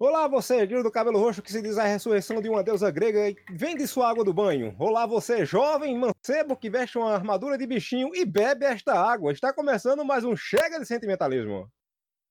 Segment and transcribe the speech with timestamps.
[0.00, 3.28] Olá, você, guerreiro do cabelo roxo que se diz a ressurreição de uma deusa grega
[3.28, 4.72] e vende sua água do banho.
[4.78, 9.32] Olá, você, jovem mancebo que veste uma armadura de bichinho e bebe esta água.
[9.32, 11.68] Está começando mais um Chega de Sentimentalismo.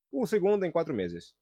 [0.10, 1.34] O segundo em quatro meses.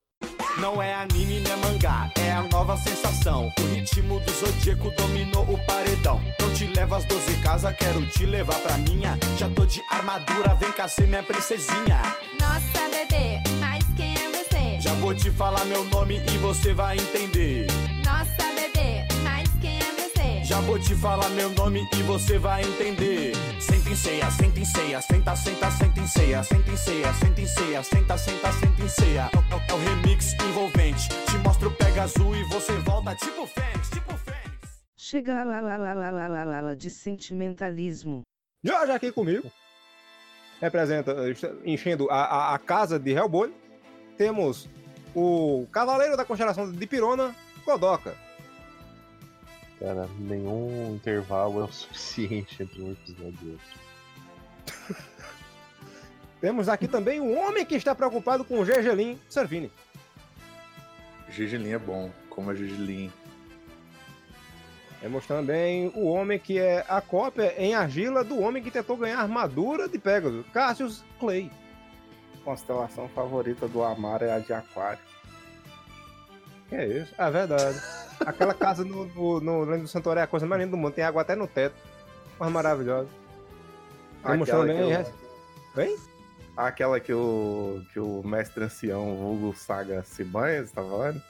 [0.60, 3.52] Não é anime, nem mangá, é a nova sensação.
[3.60, 6.20] O ritmo do zodíaco dominou o paredão.
[6.40, 9.16] Não te levo às 12 casas, quero te levar pra minha.
[9.38, 12.02] Já tô de armadura, vem cá ser minha princesinha.
[12.40, 13.35] Nossa, bebê,
[14.86, 17.66] já vou te falar meu nome e você vai entender.
[18.06, 20.44] Nossa, bebê, mas quem é você?
[20.44, 23.34] Já vou te falar meu nome e você vai entender.
[23.60, 27.42] Senta em ceia, senta em ceia, senta, senta, senta em ceia, senta em ceia, senta
[27.42, 29.30] em ceia, senta, senta, senta em ceia.
[29.34, 31.10] É, o é é remix envolvente.
[31.10, 34.84] Te mostro o pega azul e você volta tipo Fênix, tipo Fênix.
[34.96, 38.22] Chega lá, lá, lá, lá, lá, lá, lá, lá de sentimentalismo.
[38.64, 39.52] Já, já aqui comigo.
[40.62, 41.34] Representa, eh,
[41.66, 43.65] enchendo a, a, a casa de Hellboy
[44.18, 44.70] temos
[45.14, 48.16] o Cavaleiro da Constelação de Pirona, Godoka.
[49.80, 55.06] Cara, nenhum intervalo é o suficiente entre um episódio e outro.
[56.42, 59.72] Temos aqui também o homem que está preocupado com o Gergelin, Servini.
[61.30, 63.12] Gigelin é bom, como a Gigelin.
[65.02, 69.20] Temos também o homem que é a cópia em argila do homem que tentou ganhar
[69.20, 71.52] a armadura de Pegasus, Cassius Clay.
[72.46, 75.00] Constelação favorita do Amaro é a de Aquário.
[76.70, 77.14] Que é isso?
[77.18, 77.78] É verdade.
[78.26, 79.06] Aquela casa no,
[79.42, 80.94] no, no do Santuário é a coisa mais linda do mundo.
[80.94, 81.76] Tem água até no teto.
[82.40, 83.10] Mas maravilhosa.
[84.24, 85.98] Aquela que eu- Hein?
[86.56, 91.22] Aquela que o, que o mestre ancião, vulgo Saga, se banha, você tá falando?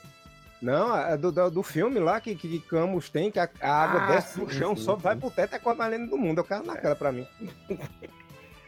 [0.62, 4.02] Não, é do, do, do filme lá que, que Camus tem, que a, a água
[4.04, 5.02] Ah, desce pro sim, chão, sim, só sim.
[5.02, 6.38] vai pro teto, é a coisa mais linda do mundo.
[6.40, 7.28] Eu quero naquela pra mim.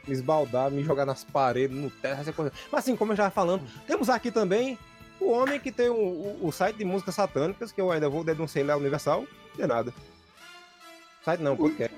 [0.08, 2.52] me esbaldar, me jogar nas paredes, no teto, essa coisa.
[2.72, 4.78] Mas assim, como eu já estava falando, temos aqui também
[5.20, 8.24] o homem que tem o, o, o site de músicas satânicas, que eu ainda vou
[8.24, 9.94] denunciar lá Universal, de nada.
[11.24, 11.96] Site não, podcast.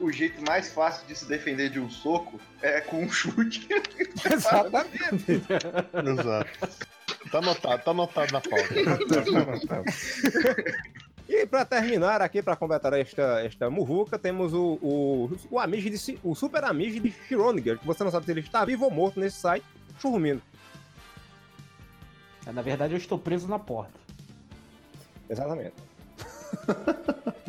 [0.00, 3.68] O jeito mais fácil de se defender de um soco é com um chute.
[4.32, 5.24] Exatamente.
[5.28, 6.50] Exato.
[7.30, 8.74] Tá anotado, tá anotado na pauta.
[11.32, 16.18] E para terminar aqui, para completar esta, esta muvuca, temos o, o, o, Amish de,
[16.24, 19.20] o Super Amish de Schrödinger, que você não sabe se ele está vivo ou morto
[19.20, 19.64] nesse site,
[20.00, 20.42] churrumindo.
[22.52, 23.96] Na verdade, eu estou preso na porta.
[25.28, 25.74] Exatamente.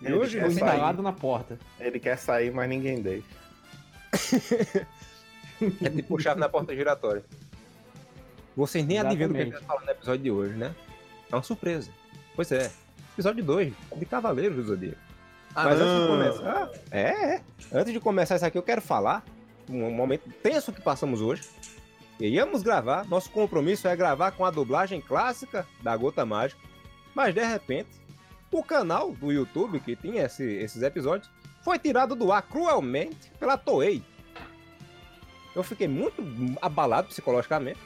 [0.00, 0.50] e Ele hoje sair.
[0.50, 1.58] Instalado na porta.
[1.78, 3.28] Ele quer sair, mas ninguém deixa.
[5.84, 7.22] é tipo chave na porta giratória.
[8.56, 9.68] Vocês nem adivinham do que a gente Exatamente.
[9.68, 10.74] vai falar no episódio de hoje, né?
[11.30, 11.90] É uma surpresa.
[12.38, 12.70] Pois é.
[13.14, 15.00] Episódio 2, de Cavaleiros do Zodíaco.
[15.56, 16.70] Mas antes de começar.
[16.92, 17.42] É, é.
[17.72, 19.24] Antes de começar isso aqui, eu quero falar
[19.68, 21.42] um momento tenso que passamos hoje.
[22.20, 26.60] E íamos gravar, nosso compromisso é gravar com a dublagem clássica da Gota Mágica.
[27.12, 27.88] Mas de repente,
[28.52, 31.28] o canal do YouTube que tinha esse- esses episódios
[31.64, 34.00] foi tirado do ar cruelmente pela Toei.
[35.56, 36.22] Eu fiquei muito
[36.62, 37.80] abalado psicologicamente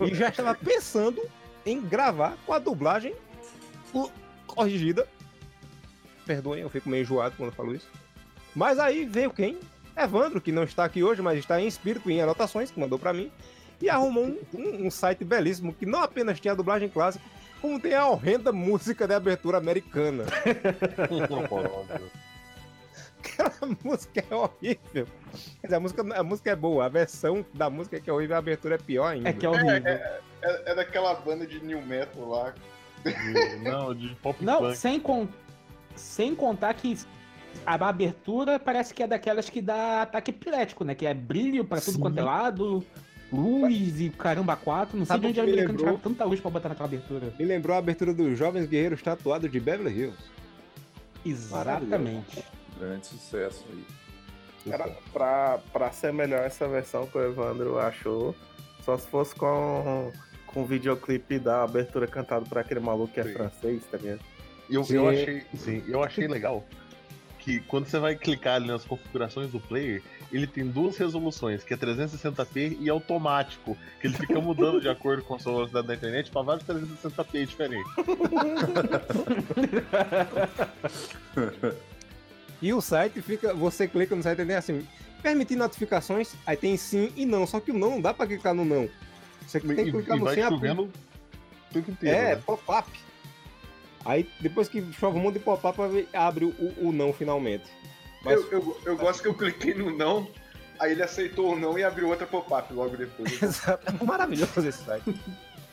[0.00, 1.22] e já estava pensando
[1.64, 3.14] em gravar com a dublagem
[4.46, 5.06] corrigida.
[6.26, 7.88] Perdoem, eu fico meio enjoado quando eu falo isso.
[8.54, 9.58] Mas aí veio quem?
[9.96, 12.98] Evandro, que não está aqui hoje, mas está em espírito e em anotações, que mandou
[12.98, 13.30] para mim.
[13.80, 17.24] E arrumou um, um- um site belíssimo que não apenas tinha a dublagem clássica,
[17.60, 20.24] como tem a horrenda música de abertura americana.
[23.20, 25.06] Aquela música é horrível.
[25.60, 28.36] Quer dizer, a música, a música é boa, a versão da música que é horrível,
[28.36, 29.28] a abertura é pior ainda.
[29.28, 29.86] É que é horrível.
[29.86, 32.54] É, é daquela banda de new metal lá.
[33.04, 34.76] De- Não, de pop Não, punk.
[34.76, 35.28] sem, con-
[35.96, 36.98] sem contar que
[37.66, 40.94] a abertura parece que é daquelas que dá ataque epilético, né?
[40.94, 42.00] Que é brilho pra tudo Sim.
[42.00, 42.84] quanto é lado,
[43.32, 44.96] luz e caramba quatro.
[44.98, 47.32] Não sei Sabe de onde o a americano tirava tanta luz pra botar naquela abertura.
[47.38, 50.18] Me lembrou a abertura dos Jovens Guerreiros Tatuados de Beverly Hills.
[51.24, 52.44] Exatamente.
[52.78, 53.84] Grande sucesso aí.
[54.70, 58.34] Cara, pra, pra ser melhor essa versão que o Evandro achou,
[58.84, 60.12] só se fosse com,
[60.48, 63.32] com o videoclipe da abertura cantado por aquele maluco que é Sim.
[63.32, 64.20] francês, tá ligado?
[64.68, 64.96] Eu, Sim.
[64.96, 66.64] eu achei, sim, eu achei legal
[67.38, 71.72] que quando você vai clicar ali nas configurações do player, ele tem duas resoluções, que
[71.72, 75.94] é 360p e automático, que ele fica mudando de acordo com a sua velocidade da
[75.94, 77.90] internet para vários 360p diferentes.
[82.60, 83.54] E o site fica.
[83.54, 84.86] Você clica no site e tem assim.
[85.22, 87.46] Permitir notificações, aí tem sim e não.
[87.46, 88.88] Só que o não não dá pra clicar no não.
[89.48, 92.16] Você tem que E, clicar e no vai chovendo o tempo inteiro.
[92.16, 92.42] É, né?
[92.44, 92.88] pop-up.
[94.04, 97.64] Aí depois que chove um monte de pop-up, abre o, o não finalmente.
[98.22, 100.28] Mas Eu, eu, eu gosto que eu cliquei no não,
[100.78, 103.30] aí ele aceitou o não e abriu outra pop-up logo depois.
[103.42, 103.94] Exato.
[104.00, 105.14] É maravilhoso esse site.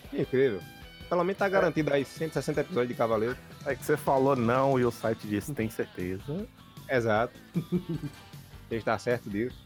[0.10, 0.62] Que incrível.
[1.10, 3.38] Pelo menos tá garantido aí 160 episódios de Cavaleiro.
[3.66, 6.48] É que você falou não e o site disse tem certeza.
[6.90, 7.38] Exato.
[7.54, 9.65] Você está certo disso.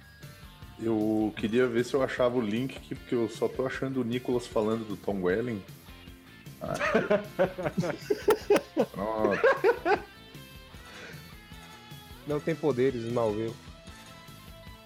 [0.82, 4.04] Eu queria ver se eu achava o link aqui, porque eu só tô achando o
[4.04, 5.62] Nicolas falando do Tom Welling.
[6.62, 6.74] Ah.
[8.92, 9.40] Pronto.
[12.26, 13.54] Não tem poderes, Smallville.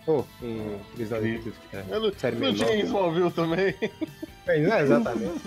[0.06, 3.74] Oh, em prisão de é, Eu não, série não tinha Smallville também.
[4.46, 5.42] É, Não é exatamente.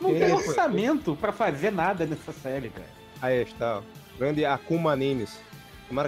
[0.00, 0.48] Não tem foi?
[0.48, 2.88] orçamento pra fazer nada nessa série, cara.
[3.20, 3.78] Aí está.
[3.78, 3.82] ó.
[4.18, 5.38] Grande Akuma Animes.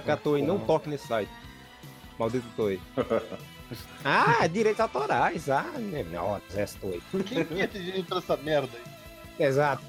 [0.07, 1.31] A Toei não toque nesse site.
[2.19, 2.79] Maldito Toei.
[4.03, 5.49] ah, direitos autorais.
[5.49, 7.01] Ah, né, nossa, essa Toei.
[7.11, 9.45] Quem que tem direito pra essa merda aí?
[9.45, 9.83] Exato.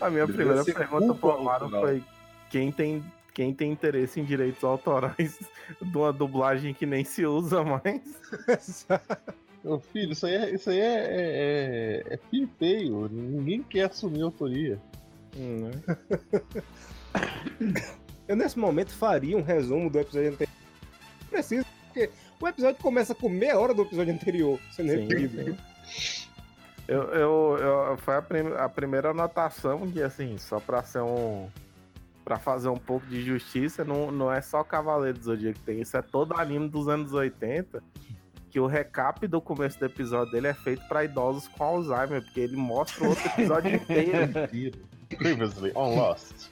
[0.00, 2.02] A minha primeira pergunta pro Amaro foi
[2.50, 3.04] quem tem,
[3.34, 5.38] quem tem interesse em direitos autorais
[5.80, 8.00] de uma dublagem que nem se usa mais.
[9.64, 13.08] Meu filho, isso aí é, isso aí é, é, é feio.
[13.10, 14.80] Ninguém quer assumir autoria.
[15.36, 15.96] Hum, né?
[18.28, 20.47] Eu nesse momento faria um resumo do episódio anterior.
[21.30, 22.10] Preciso, porque
[22.40, 25.56] o episódio começa com meia hora do episódio anterior, sendo Sim, repetido.
[26.86, 31.48] Eu, eu, eu- foi a, prim- a primeira anotação que, assim, só pra ser um.
[32.24, 35.80] Pra fazer um pouco de justiça, não, não é só Cavaleiro do Zodíaco que tem,
[35.80, 37.82] isso é todo anime dos anos 80.
[38.50, 42.40] Que o recap do começo do episódio dele é feito pra idosos com Alzheimer, porque
[42.40, 44.32] ele mostra o outro episódio inteiro.
[45.18, 46.48] Previously on Lost.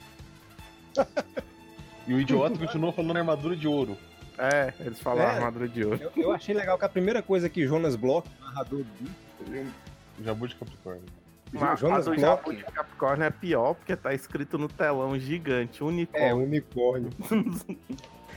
[2.07, 3.97] E o idiota continuou falando armadura de ouro.
[4.37, 5.35] É, eles falaram É.
[5.35, 5.99] armadura de ouro.
[6.01, 10.55] Eu, eu achei legal que a primeira coisa que Jonas Bloch, narrador do Jabu de
[10.55, 11.03] Capricórnio.
[11.51, 12.21] Mas Jonas a do Bloch.
[12.21, 16.37] Jabu de Capricórnio é pior, porque tá escrito no telão gigante, é unicórnio.
[16.43, 17.09] unicórnio.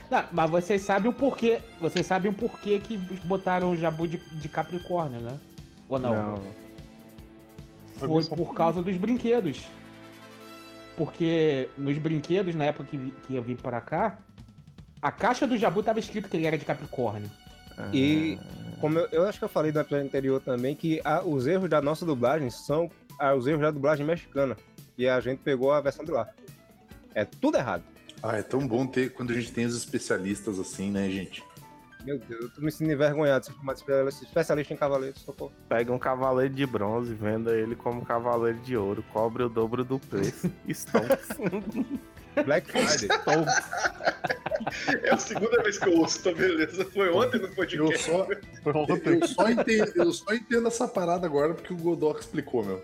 [0.09, 1.59] Não, mas vocês sabem o porquê.
[1.79, 5.39] Vocês sabem o porquê que botaram o Jabu de, de Capricórnio, né?
[5.87, 6.41] Ou não?
[7.97, 9.63] Foi por causa dos brinquedos.
[10.97, 14.17] Porque nos brinquedos, na época que, que eu vim pra cá,
[15.01, 17.29] a caixa do Jabu tava escrito que ele era de Capricórnio.
[17.93, 18.37] E
[18.79, 21.69] como eu, eu acho que eu falei no episódio anterior também, que a- os erros
[21.69, 24.55] da nossa dublagem são ah, os erros da dublagem mexicana.
[24.97, 26.27] E a gente pegou a versão de lá.
[27.15, 27.83] É tudo errado.
[28.21, 31.43] Ah, é tão bom ter quando a gente tem os especialistas assim, né, gente?
[32.05, 35.21] Meu Deus, eu tô me sentindo envergonhado chamado de especialista- especialista em cavaleiros.
[35.21, 35.51] Socorro.
[35.69, 39.97] Pega um cavaleiro de bronze, venda ele como cavaleiro de ouro, cobre o dobro do
[39.99, 40.51] preço.
[40.69, 41.29] Stonks.
[42.45, 43.09] Black Friday.
[45.03, 46.85] É a segunda vez que eu ouço, tá beleza?
[46.85, 48.03] Foi ontem no Eu podcast.
[48.03, 48.27] só,
[48.61, 49.19] Foi ontem.
[49.19, 52.81] eu, só entendo, eu só entendo essa parada agora porque o Godok explicou, meu.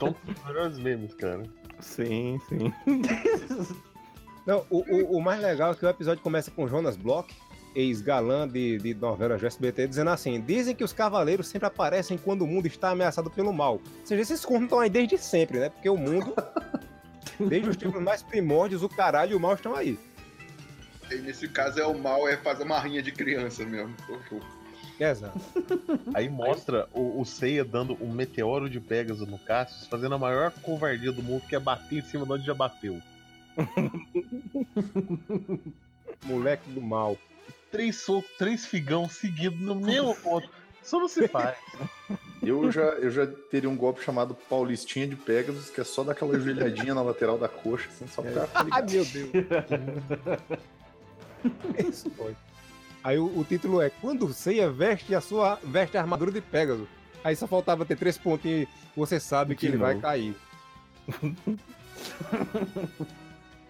[0.00, 1.42] Os melhores memes, cara.
[1.80, 2.72] sim, sim.
[4.46, 7.32] Não, o, o, o mais legal é que o episódio começa com Jonas Bloch,
[7.74, 12.42] ex-galã de, de novela do SBT, dizendo assim: Dizem que os cavaleiros sempre aparecem quando
[12.42, 13.74] o mundo está ameaçado pelo mal.
[13.74, 15.68] Ou seja, esses contos estão aí desde sempre, né?
[15.70, 16.34] Porque o mundo,
[17.48, 19.98] desde os tempos mais primórdios, o caralho e o mal estão aí.
[21.10, 23.94] E nesse caso é o mal, é fazer uma rinha de criança mesmo.
[24.98, 25.38] Exato.
[26.14, 30.52] Aí mostra o, o Seiya dando um meteoro de Pegasus no Cassius, fazendo a maior
[30.62, 33.00] covardia do mundo, que é bater em cima de onde já bateu.
[36.24, 37.18] Moleque do mal.
[37.70, 40.48] Três socos, três figão seguidos no mesmo ponto.
[40.82, 41.56] Isso não se faz.
[42.42, 46.12] Eu já, eu já teria um golpe chamado Paulistinha de Pegasus, que é só dar
[46.12, 49.30] aquela joelhadinha na lateral da coxa, assim, só pra ficar meu Deus.
[51.88, 52.34] Isso foi.
[53.04, 56.88] Aí o, o título é Quando Seiya veste a sua veste a armadura de Pegasus.
[57.24, 60.34] Aí só faltava ter três pontinhos e você sabe que De ele vai cair.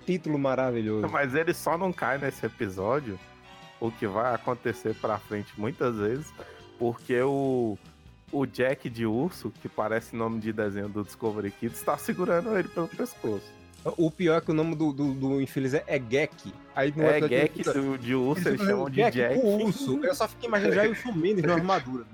[0.07, 1.09] Título maravilhoso.
[1.09, 3.19] Mas ele só não cai nesse episódio,
[3.79, 6.33] o que vai acontecer pra frente muitas vezes,
[6.79, 7.77] porque o,
[8.33, 12.69] o Jack de urso, que parece nome de desenho do Discovery Kids, tá segurando ele
[12.69, 13.51] pelo pescoço.
[13.97, 16.53] O pior é que o nome do, do, do infeliz é, é Gek.
[16.75, 19.39] Aí no É do, de urso, ele eles fica chamam de fazendo Jack.
[19.41, 20.05] o urso.
[20.05, 22.05] Eu só fiquei imaginando já o Wilson Mendes na armadura.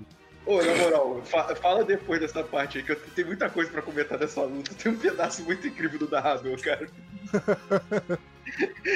[0.47, 3.83] Ô, na moral, fa- fala depois dessa parte aí, que eu tenho muita coisa pra
[3.83, 4.73] comentar dessa luta.
[4.73, 6.89] Tem um pedaço muito incrível do narrador, cara.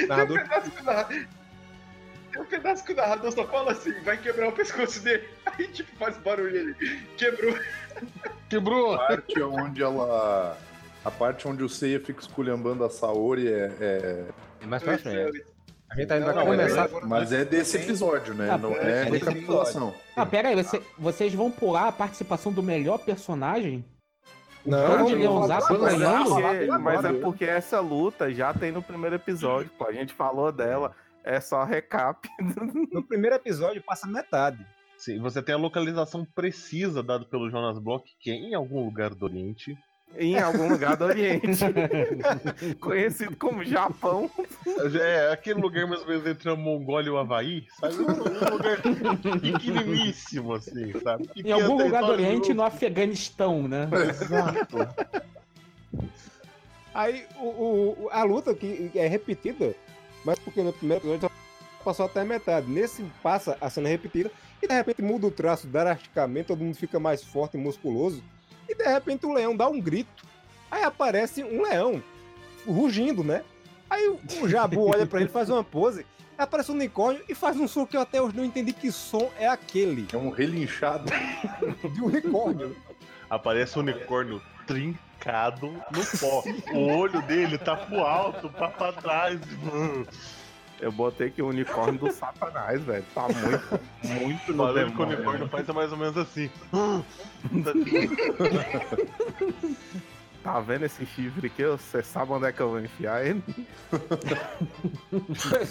[0.08, 1.24] Narrador Tem um pedaço que o narrador.
[2.34, 5.22] Tem um pedaço que o narrador só fala assim, vai quebrar o pescoço dele.
[5.46, 6.74] Aí, tipo, faz barulho ele.
[7.16, 7.54] Quebrou.
[8.50, 8.94] Quebrou!
[8.94, 10.58] A parte onde ela.
[11.04, 13.70] A parte onde o Seiya fica esculhambando a Saori é.
[13.80, 14.24] é-
[14.62, 15.44] é mais pra frente.
[15.90, 17.06] A gente ainda Não, vai mas começar é- agora.
[17.06, 18.50] Mas é desse episódio, né?
[18.50, 19.94] Ah, Não é é desse recapitulação.
[20.16, 23.84] Ah, pera aí, você- vocês vão pular a participação do melhor personagem?
[24.66, 28.52] Não, Onde ele é usado vamos Mas, é porque, mas é porque essa luta já
[28.54, 29.84] tem no primeiro episódio, pô.
[29.86, 32.28] A gente falou dela, é só recap.
[32.92, 34.64] No primeiro episódio passa metade.
[34.96, 39.12] Sim, você tem a localização precisa dada pelo Jonas Bloch, que é em algum lugar
[39.14, 39.76] do Oriente.
[40.16, 41.64] Em algum lugar do Oriente.
[42.80, 44.30] Conhecido como Japão.
[45.00, 47.94] É, aquele lugar mais ou menos entre a Mongólia e o Havaí, sabe?
[47.96, 48.80] Um lugar
[49.40, 51.28] pequeniníssimo, assim, sabe?
[51.34, 53.88] Em algum lugar do Oriente, do- no Afeganistão, né?
[54.08, 54.76] Exato.
[56.94, 59.74] Aí o- o- a luta que é repetida,
[60.24, 62.70] mas porque no primeiro episódio só passou até a metade.
[62.70, 64.30] Nesse passa a cena repetida
[64.62, 68.22] e de repente muda o traço drasticamente, todo mundo fica mais forte e musculoso.
[68.68, 70.24] E de repente o leão dá um grito.
[70.70, 72.02] Aí aparece um leão
[72.66, 73.44] rugindo, né?
[73.88, 77.68] Aí o, Jabu olha pra ele, faz uma pose, aparece um unicórnio e faz um
[77.68, 80.08] som que eu até hoje não entendi que som é aquele.
[80.12, 81.04] É um relinchado.
[81.92, 82.76] De unicórnio.
[83.28, 84.40] Aparece um unicórnio
[85.24, 86.44] trincado no pó.
[86.74, 89.40] O olho dele tá pro alto, tá pra trás.
[89.62, 90.06] mano.
[90.80, 93.04] Eu botei aqui o unicórnio do Satanás, velho.
[93.14, 95.16] Tá muito, muito no Falando que o demônio.
[95.16, 96.50] unicórnio faz é mais ou menos assim.
[100.42, 101.64] Tá vendo esse chifre aqui?
[101.64, 103.42] Você sabe onde é que eu vou enfiar ele?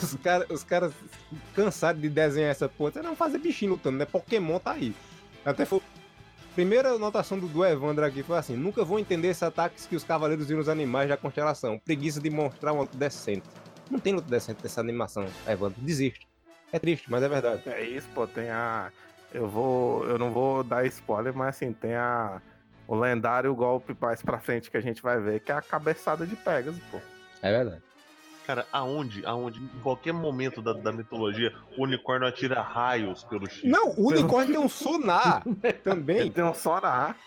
[0.01, 0.93] os caras os caras
[1.53, 4.05] cansados de desenhar essa porra, você não fazer bichinho lutando, né?
[4.05, 4.95] Pokémon tá aí.
[5.45, 5.79] Até foi.
[6.55, 10.03] Primeira anotação do, do Evandro aqui foi assim: nunca vou entender esses ataques que os
[10.03, 11.79] cavaleiros viram os animais da constelação.
[11.79, 13.47] Preguiça de mostrar uma luta decente.
[13.89, 15.81] Não tem luta decente nessa animação, Evandro.
[15.81, 16.27] Desiste.
[16.71, 17.61] É triste, mas é verdade.
[17.65, 18.91] É isso, pô, tem a.
[19.33, 20.05] Eu vou.
[20.05, 22.41] Eu não vou dar spoiler, mas assim, tem a.
[22.87, 26.27] O lendário golpe mais pra frente que a gente vai ver, que é a cabeçada
[26.27, 26.99] de Pegasus, pô.
[27.41, 27.81] É verdade.
[28.45, 29.25] Cara, aonde?
[29.25, 29.59] Aonde?
[29.59, 33.69] Em qualquer momento da, da mitologia, o unicórnio atira raios pelo chifre.
[33.69, 35.43] Não, o unicórnio tem um sonar
[35.83, 36.17] também.
[36.17, 37.17] Ele tem um sonar.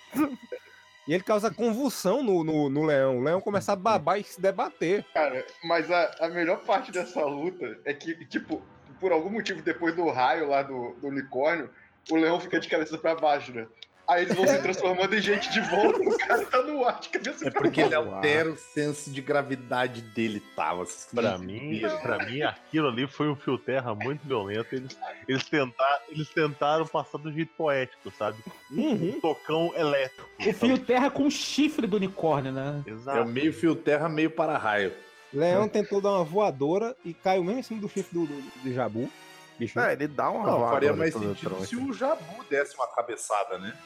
[1.09, 3.19] E ele causa convulsão no, no, no leão.
[3.19, 5.05] O leão começa a babar e se debater.
[5.15, 8.61] Cara, mas a, a melhor parte dessa luta é que, tipo,
[9.01, 11.71] por algum motivo, depois do raio lá do, do unicórnio,
[12.11, 13.67] o leão fica de cabeça pra baixo, né?
[14.09, 17.09] Aí eles vão se transformando em gente de volta, o cara tá no ar de
[17.09, 20.75] cabeça É porque ele altera o senso de gravidade dele, tá?
[20.75, 24.75] Vocês que Pra mim, pra mim, aquilo ali foi um fio terra muito violento.
[24.75, 24.97] Eles,
[25.27, 28.39] eles, tentaram, eles tentaram passar do jeito poético, sabe?
[28.71, 30.29] Um tocão elétrico.
[30.39, 32.83] O fio terra com o chifre do unicórnio, né?
[32.87, 33.29] É o Exato.
[33.29, 34.93] meio fio terra, meio para-raio.
[35.33, 38.73] Leão tentou dar uma voadora e caiu mesmo em cima do chifre do, do, do
[38.73, 39.11] Jabu.
[39.59, 39.81] Bicho.
[39.81, 43.77] É, ele dá uma Não, faria mais sentido se o Jabu desse uma cabeçada, né?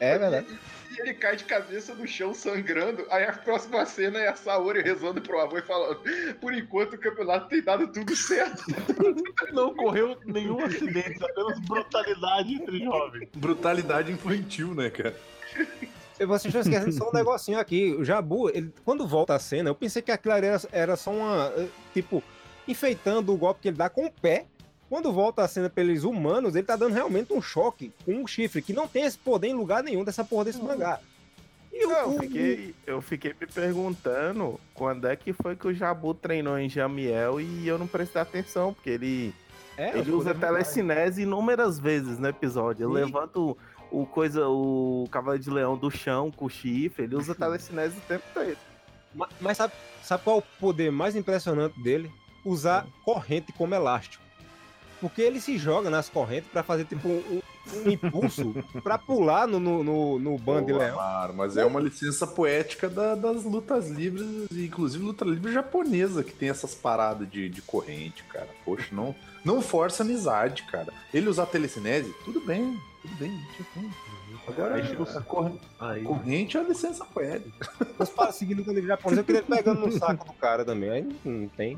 [0.00, 0.46] É verdade.
[0.90, 3.06] E ele cai de cabeça no chão sangrando.
[3.10, 6.00] Aí a próxima cena é a Saori rezando pro avô e falando:
[6.40, 8.62] Por enquanto o campeonato tem dado tudo certo.
[9.52, 13.28] Não ocorreu nenhum acidente, apenas brutalidade entre jovens.
[13.34, 15.16] Brutalidade infantil, né, cara?
[16.18, 17.92] Vocês estão esquecendo só um negocinho aqui.
[17.92, 21.52] O Jabu, ele, quando volta a cena, eu pensei que aquilo era, era só uma.
[21.56, 22.22] eh, Tipo,
[22.66, 24.46] enfeitando o golpe que ele dá com o pé.
[24.88, 28.62] Quando volta a cena pelos humanos, ele tá dando realmente um choque com um chifre,
[28.62, 31.00] que não tem esse poder em lugar nenhum dessa porra desse mangá.
[31.72, 36.14] E o, Eu fiquei, eu fiquei me perguntando quando é que foi que o Jabu
[36.14, 39.34] treinou em Jamiel e eu não prestei atenção, porque ele,
[39.76, 42.84] é, ele usa telecinese inúmeras vezes no episódio.
[42.84, 42.94] Eu Sim.
[42.94, 43.56] levanto
[43.90, 47.98] o, o coisa, o cavalo de leão do chão com o chifre, ele usa telecinese
[47.98, 48.56] o tempo todo.
[49.14, 52.10] Ma- Mas sabe, sabe qual é o poder mais impressionante dele?
[52.44, 54.24] Usar corrente como elástico.
[55.00, 57.40] Porque ele se joga nas correntes pra fazer tipo um,
[57.84, 60.98] um impulso pra pular no, no, no, no bando Pô, leão.
[60.98, 66.32] Amaro, mas é uma licença poética da- das lutas livres, inclusive luta livre japonesa, que
[66.32, 68.48] tem essas paradas de, de corrente, cara.
[68.64, 70.92] Poxa, não, não força amizade, cara.
[71.12, 73.38] Ele usar telecinese, tudo bem, tudo bem.
[73.56, 73.80] tipo,
[74.48, 77.68] Agora, Aí a corrente, Aí, corrente é a licença poética.
[77.98, 80.88] Mas para seguindo quando ele japonês, eu queria ele pegando no saco do cara também.
[80.90, 81.76] Aí não tem.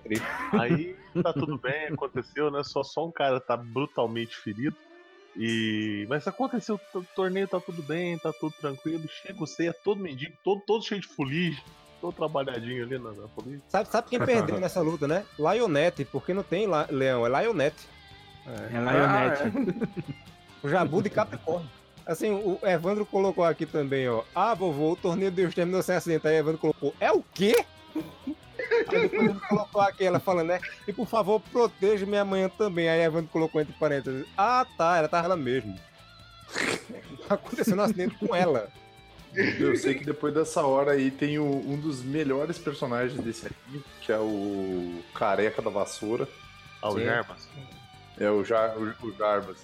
[0.00, 0.24] Triste.
[0.52, 2.62] aí tá tudo bem, aconteceu, né?
[2.64, 4.76] Só, só um cara tá brutalmente ferido.
[5.36, 6.06] E.
[6.08, 9.04] Mas aconteceu, o torneio tá tudo bem, tá tudo tranquilo.
[9.08, 11.62] Chega o Seiya, todo mendigo, todo, todo cheio de fuligem,
[12.00, 13.60] todo trabalhadinho ali na, na fuligem.
[13.68, 15.24] Sabe, sabe quem perdeu nessa luta, né?
[15.38, 17.88] Lionette, porque não tem la- leão, é Lionette.
[18.46, 19.88] É Lionette.
[20.62, 21.68] O Jabu de Capricórnio.
[22.06, 24.22] Assim, o Evandro colocou aqui também, ó.
[24.34, 26.28] Ah, vovô, o torneio de Deus terminou sem acidente.
[26.28, 27.64] Aí o Evandro colocou, é o quê?
[27.96, 30.60] Aí depois ele colocou aqui, ela falando, né?
[30.86, 32.88] E por favor, proteja minha manhã também.
[32.88, 34.26] Aí Evandro colocou entre parênteses.
[34.36, 35.78] Ah, tá, ela tava ela mesmo.
[37.28, 38.68] Aconteceu um acidente com ela.
[39.34, 43.84] Eu sei que depois dessa hora aí tem o- um dos melhores personagens desse aqui,
[44.00, 46.28] que é o careca da vassoura.
[46.80, 47.04] Ao Sim.
[47.04, 47.48] Jarbas.
[48.18, 49.56] É o, Jar, o, o Jarbas.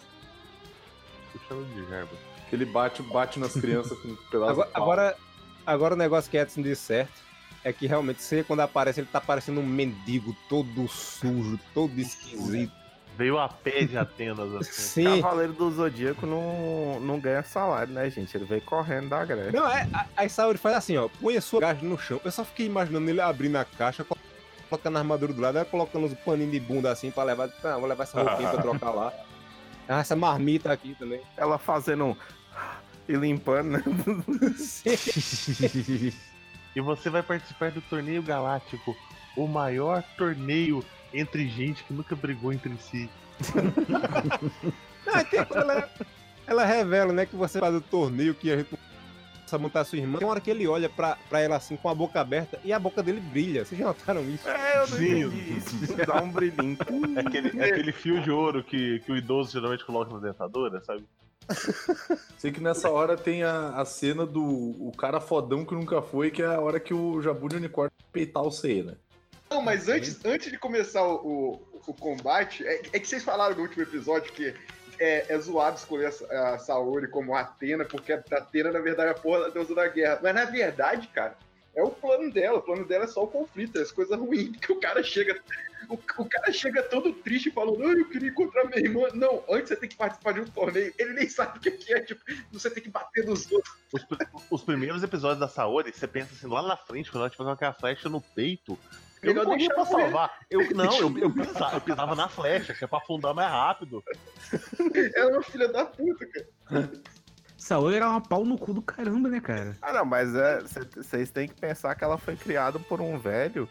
[1.35, 2.19] Eu chamo de Jarbas.
[2.49, 4.83] Que ele bate, bate nas crianças com um pedaço Agora, de pau.
[4.83, 5.17] agora,
[5.65, 7.30] agora o negócio que Edson disse certo
[7.65, 12.73] é que realmente você, quando aparece, ele tá parecendo um mendigo todo sujo, todo esquisito.
[13.19, 14.73] Veio a pé de Atenas, assim.
[14.73, 15.21] Sim.
[15.21, 18.35] Cavaleiro do Zodíaco não, não ganha salário, né, gente?
[18.35, 19.53] Ele veio correndo da Grécia.
[19.53, 19.87] Não, é,
[20.17, 22.19] aí Saori faz assim, ó, põe a sua gás no chão.
[22.25, 24.19] Eu só fiquei imaginando ele abrindo a caixa, colo-
[24.71, 27.51] colocando a armadura do lado, colocando os paninhos de bunda assim pra levar.
[27.63, 29.13] Ah, vou levar essa roupinha pra trocar lá.
[29.93, 31.21] Ah, essa marmita aqui também.
[31.37, 32.17] Ela fazendo um...
[33.09, 33.83] E limpando, né?
[36.75, 38.97] E você vai participar do torneio galáctico,
[39.37, 43.11] o maior torneio entre gente que nunca brigou entre si.
[45.31, 45.91] Tem quando ela,
[46.47, 48.79] ela revela, né, que você faz o torneio que a gente
[49.47, 50.19] sabe montar sua irmã.
[50.19, 52.73] Tem uma hora que ele olha pra, pra ela assim com a boca aberta e
[52.73, 53.65] a boca dele brilha.
[53.65, 54.49] Vocês já notaram isso?
[54.49, 55.21] É, eu não Sim.
[55.23, 55.97] entendi isso.
[56.07, 56.79] Dá um brilhinho.
[57.17, 60.81] É aquele, é aquele fio de ouro que, que o idoso geralmente coloca na dentadura,
[60.83, 61.05] sabe?
[62.39, 66.31] Sei que nessa hora tem a, a cena do o cara fodão que nunca foi,
[66.31, 68.95] que é a hora que o Jabu de Unicórnio peitar o C, né?
[69.51, 73.57] Não, mas antes, antes de começar o, o, o combate, é, é que vocês falaram
[73.57, 74.55] no último episódio que
[75.01, 79.13] é, é zoado escolher a, a Saori como Atena, porque a Atena, na verdade, é
[79.13, 80.21] a porra da deusa da guerra.
[80.23, 81.37] Mas na verdade, cara,
[81.75, 82.59] é o plano dela.
[82.59, 84.57] O plano dela é só o conflito, é as coisas ruins.
[84.61, 85.41] Que o cara chega.
[85.89, 89.09] O, o cara chega todo triste falando, "Ai, eu queria encontrar minha irmã.
[89.15, 90.93] Não, antes você tem que participar de um torneio.
[90.99, 92.21] Ele nem sabe o que que é, tipo,
[92.53, 93.75] você tem que bater nos outros.
[93.93, 94.07] Os,
[94.51, 97.73] os primeiros episódios da Saori, você pensa assim, lá na frente, quando ela tiver aquela
[97.73, 98.79] flecha no peito,
[99.23, 100.39] eu não corria pra salvar.
[100.51, 104.03] Eu, não, eu, eu, pisava, eu pisava na flecha, que é pra afundar mais rápido.
[105.15, 106.91] Ela é uma filha da puta, cara.
[107.57, 109.77] Saori era uma pau no cu do caramba, né, cara?
[109.83, 110.61] Ah, não, mas é,
[110.97, 113.69] vocês têm que pensar que ela foi criada por um velho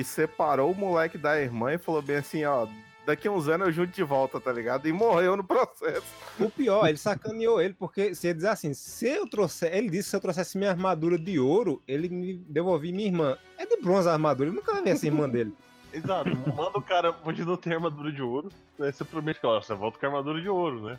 [0.00, 2.66] que separou o moleque da irmã e falou bem assim, ó,
[3.04, 4.88] daqui a uns anos eu junto de volta, tá ligado?
[4.88, 6.06] E morreu no processo.
[6.38, 9.74] O pior, ele sacaneou ele, porque se ele dizer assim, se eu trouxer.
[9.74, 13.36] Ele disse que se eu trouxesse minha armadura de ouro, ele me devolvia minha irmã.
[13.58, 15.52] É de bronze a armadura, ele nunca vai ver essa irmã dele.
[15.92, 19.60] Exato, manda o cara, pode não ter armadura de ouro, aí você promete que ó,
[19.60, 20.98] você volta com a armadura de ouro, né?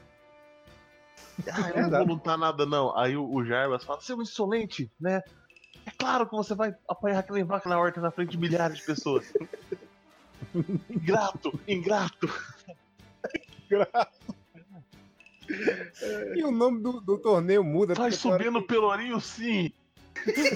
[1.52, 2.96] Ah, eu não vou lutar nada não.
[2.96, 5.22] Aí o, o Jarbas fala, seu insolente, né?
[5.86, 8.84] É claro que você vai apanhar aquela vaca na horta na frente de milhares de
[8.86, 9.32] pessoas.
[10.90, 12.30] ingrato, ingrato.
[16.36, 17.94] E o nome do, do torneio muda.
[17.94, 19.72] Vai hora subir no pelourinho sim.
[20.24, 20.52] que-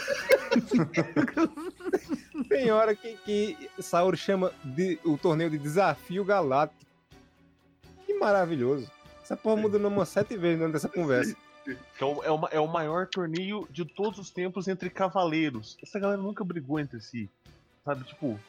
[2.50, 6.86] Tem hora que, que Saori chama de- o torneio de Desafio Galáctico.
[8.06, 8.90] Que maravilhoso.
[9.24, 11.36] Essa porra muda umas sete vezes dentro dessa conversa.
[11.98, 15.78] Que é o, é, o, é o maior torneio de todos os tempos entre cavaleiros.
[15.82, 17.30] Essa galera nunca brigou entre si.
[17.84, 18.40] Sabe, tipo.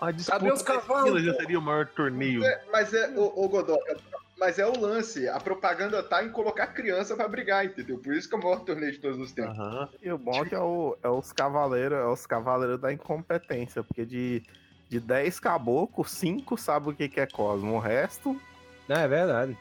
[0.00, 2.42] A disputa os da cavalos, já seria o maior torneio.
[2.42, 3.96] É, mas é, o, Godoka,
[4.38, 5.28] mas é o lance.
[5.28, 7.98] A propaganda tá em colocar criança pra brigar, entendeu?
[7.98, 9.58] Por isso que é o maior torneio de todos os tempos.
[9.58, 9.88] Aham.
[10.02, 13.82] E o bom é que é, o- é os cavaleiros, é os cavaleiros da incompetência,
[13.82, 14.42] porque de,
[14.88, 17.74] de 10 caboclos, 5 sabem o que, que é Cosmo.
[17.74, 18.40] O resto,
[18.88, 19.58] Não, é verdade.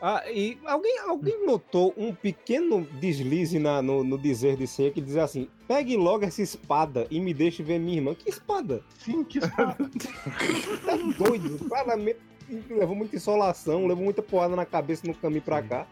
[0.00, 5.00] Ah, e alguém, alguém notou um pequeno deslize na- no, no dizer de ceia que
[5.00, 8.14] diz assim: pegue logo essa espada e me deixe ver minha irmã.
[8.14, 8.82] Que espada?
[8.98, 9.76] Sim, que espada.
[10.84, 11.58] Tá doido.
[11.66, 12.18] Claramente
[12.68, 15.86] levou muita insolação, levou muita porrada na cabeça no caminho pra cá.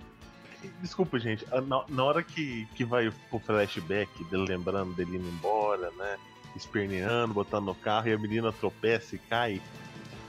[0.80, 1.44] Desculpa, gente.
[1.50, 6.16] a- Na, na hora que, que vai pro flashback dele lembrando dele indo embora, né?
[6.54, 9.60] Esperneando, botando no carro e a menina tropeça e cai.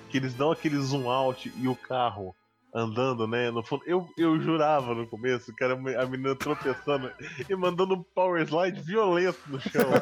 [0.09, 2.33] Que eles dão aquele zoom out e o carro
[2.75, 3.49] andando, né?
[3.49, 3.83] No fundo.
[3.87, 7.09] Eu, eu jurava no começo que era a menina tropeçando
[7.49, 9.89] e mandando um power slide violento no chão.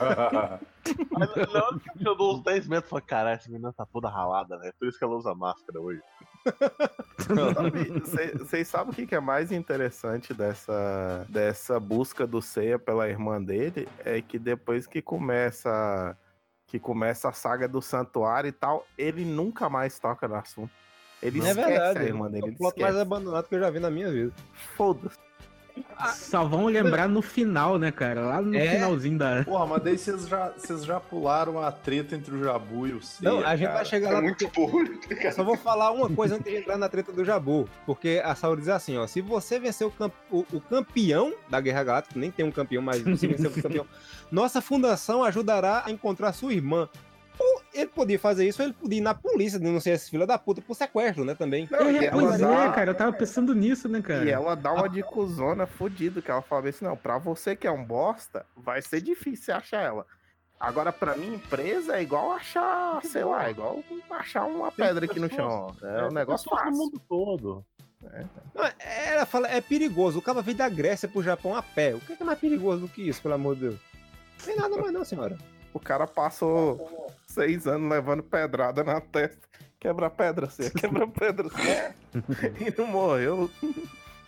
[0.84, 3.86] Aí, na hora que eu dou uns 10 metros, eu falei, caralho, essa menina tá
[3.86, 4.72] toda ralada, né?
[4.80, 6.02] Por isso que ela usa máscara hoje.
[8.40, 13.42] Vocês sabem o que, que é mais interessante dessa, dessa busca do Seiya pela irmã
[13.42, 13.88] dele?
[14.00, 16.18] É que depois que começa
[16.66, 20.74] que começa a saga do santuário e tal, ele nunca mais toca no assunto.
[21.24, 22.00] Ele é esquece verdade.
[22.00, 22.48] a irmã dele.
[22.48, 24.32] É o plot mais abandonado que eu já vi na minha vida.
[24.76, 25.18] Foda-se.
[26.16, 28.22] Só vão lembrar no final, né, cara?
[28.22, 28.76] Lá no É.
[28.76, 29.44] finalzinho da.
[29.44, 33.02] Porra, mas daí vocês já, vocês já pularam a treta entre o Jabu e o
[33.02, 33.78] Seiya, Não, a gente cara.
[33.78, 34.84] vai chegar É lá muito burro.
[35.10, 37.68] Eu só vou falar uma coisa antes de entrar na treta do Jabu.
[37.88, 39.08] Porque a Saori diz assim, ó.
[39.08, 42.84] Se você vencer o, camp- o- o campeão da Guerra Galáctica, nem tem um campeão,
[42.84, 43.88] mas se vencer o campeão,
[44.32, 46.88] nossa fundação ajudará a encontrar sua irmã.
[47.74, 50.62] Ele podia fazer isso, ou ele podia ir na polícia, denunciar esse filho da puta
[50.62, 51.67] por sequestro, né, também.
[51.72, 54.24] Não, É, pois é, dá- cara, eu tava pensando nisso, né, cara?
[54.26, 57.65] E ela dá uma de cuzona fodida, que ela fala assim, não, pra você que
[57.65, 60.06] é um bosta, vai ser difícil você achar ela.
[60.60, 65.19] Agora, pra mim, empresa é igual achar, sei lá, é igual achar uma pedra aqui
[65.19, 65.76] no chão.
[65.82, 66.78] É um negócio Pessoas do fácil.
[66.86, 67.65] mundo todo.
[68.54, 70.19] Não, ela fala, é perigoso.
[70.19, 71.96] O cara veio da Grécia pro Japão a pé.
[71.96, 73.80] O que é, que é mais perigoso do que isso, pelo amor de Deus?
[74.46, 75.38] Tem nada mais não, senhora.
[75.74, 77.03] O cara passou
[77.34, 79.48] seis anos levando pedrada na testa.
[79.80, 81.50] Quebra pedra, você quebra pedra.
[81.50, 81.93] cê.
[82.60, 83.50] e não morreu.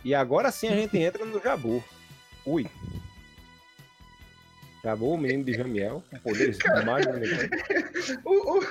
[0.03, 1.83] E agora sim a gente entra no Jabu.
[2.45, 2.69] Ui.
[4.83, 8.17] Jabu, o menino de Jamiel, com poderes mágicos.
[8.23, 8.61] O, o...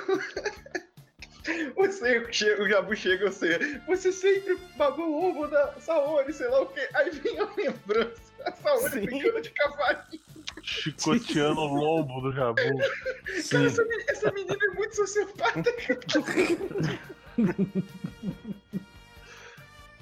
[1.77, 3.81] Você, chega, o Jabu chega, você.
[3.87, 6.89] Você sempre pagou o ovo da Saori, sei lá o quê.
[6.95, 8.34] Aí vem a lembrança.
[8.53, 9.01] Saori Sim.
[9.07, 10.21] brincando de cavalinho.
[10.63, 12.57] Chicoteando o lombo do Jabu.
[12.57, 15.63] Cara, essa, essa menina é muito sociopata.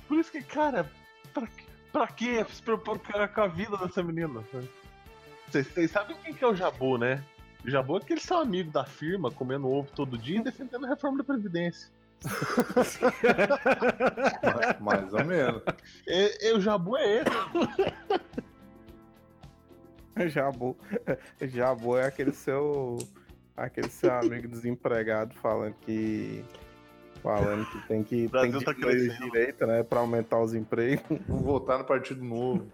[0.09, 0.89] Por isso que, cara,
[1.33, 1.49] pra,
[1.93, 4.45] pra quê se preocupar com a- vida dessa menina?
[5.49, 7.25] Vocês vocês sabem quem que é o Jabu, né?
[7.65, 10.89] O Jabu é aquele seu amigo da firma, comendo ovo todo dia e defendendo a
[10.89, 11.89] reforma da Previdência.
[12.23, 13.01] Mais,
[14.81, 15.63] mais ou menos.
[16.07, 17.31] E, e o Jabu é esse.
[20.31, 20.77] Jabu.
[21.41, 22.99] Jabu é aquele seu.
[23.57, 26.45] Aquele seu amigo desempregado falando que.
[27.23, 28.27] Falando que tem que.
[28.27, 29.31] O Brasil tem tá que crescendo.
[29.31, 29.83] direito, né?
[29.83, 31.05] Pra aumentar os empregos.
[31.27, 32.67] Vou votar no Partido Novo.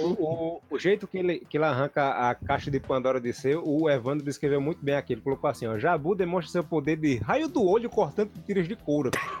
[0.00, 3.56] O, o- o jeito que ele, que ele arranca a caixa de Pandora de ser,
[3.56, 5.12] o Evandro descreveu muito bem aqui.
[5.12, 8.74] Ele colocou assim: ó, Jabu demonstra seu poder de raio do olho cortando tiras de
[8.76, 9.10] couro.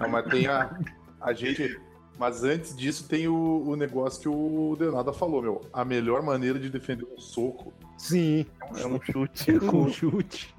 [0.00, 0.76] Não, mas tem a.
[1.20, 1.78] A gente.
[2.18, 5.60] Mas antes disso tem o, o negócio que o Denada falou, meu.
[5.72, 8.44] A melhor maneira de defender um soco Sim.
[8.76, 9.58] É um chute.
[9.60, 10.54] Com chute.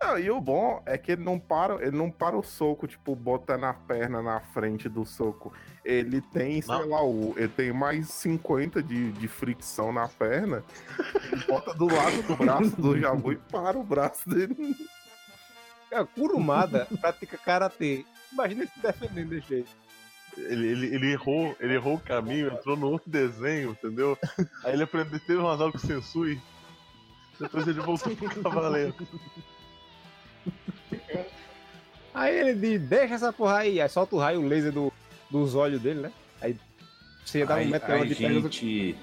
[0.00, 3.14] Não, e o bom é que ele não para, ele não para o soco, tipo,
[3.14, 5.52] bota na perna na frente do soco.
[5.84, 6.88] Ele tem, sei Não.
[6.88, 10.64] lá, o, ele tem mais 50 de, de fricção na perna.
[11.46, 14.74] Bota do lado do braço do Jabu e para o braço dele.
[15.92, 18.04] A Kurumada pratica karatê.
[18.32, 19.70] Imagina ele se defendendo desse jeito.
[20.36, 24.18] Ele, ele, ele errou, ele errou o caminho, entrou no outro desenho, entendeu?
[24.64, 26.40] Aí ele aprendeu, teve umas aulas com o Sensui.
[27.38, 28.94] Depois ele voltou pro cavaleiro.
[32.12, 33.80] Aí ele diz: deixa essa porra aí.
[33.80, 34.92] Aí solta o raio laser do,
[35.30, 36.12] dos olhos dele, né?
[36.40, 36.56] Aí
[37.24, 38.96] você dá um Ai, meteoro de perna do- gente,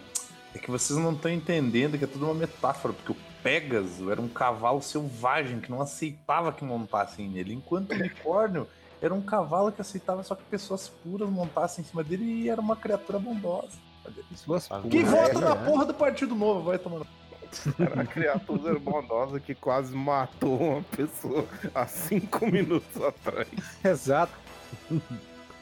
[0.53, 4.21] é que vocês não estão entendendo que é tudo uma metáfora, porque o Pégaso era
[4.21, 8.67] um cavalo selvagem que não aceitava que montassem nele, enquanto o unicórnio
[9.01, 12.61] era um cavalo que aceitava só que pessoas puras montassem em cima dele e era
[12.61, 13.77] uma criatura bondosa.
[14.89, 15.65] Que vota é, na né?
[15.65, 17.07] porra do Partido Novo, vai tomando.
[17.79, 23.47] Era uma criatura bondosa que quase matou uma pessoa há cinco minutos atrás.
[23.83, 24.33] Exato.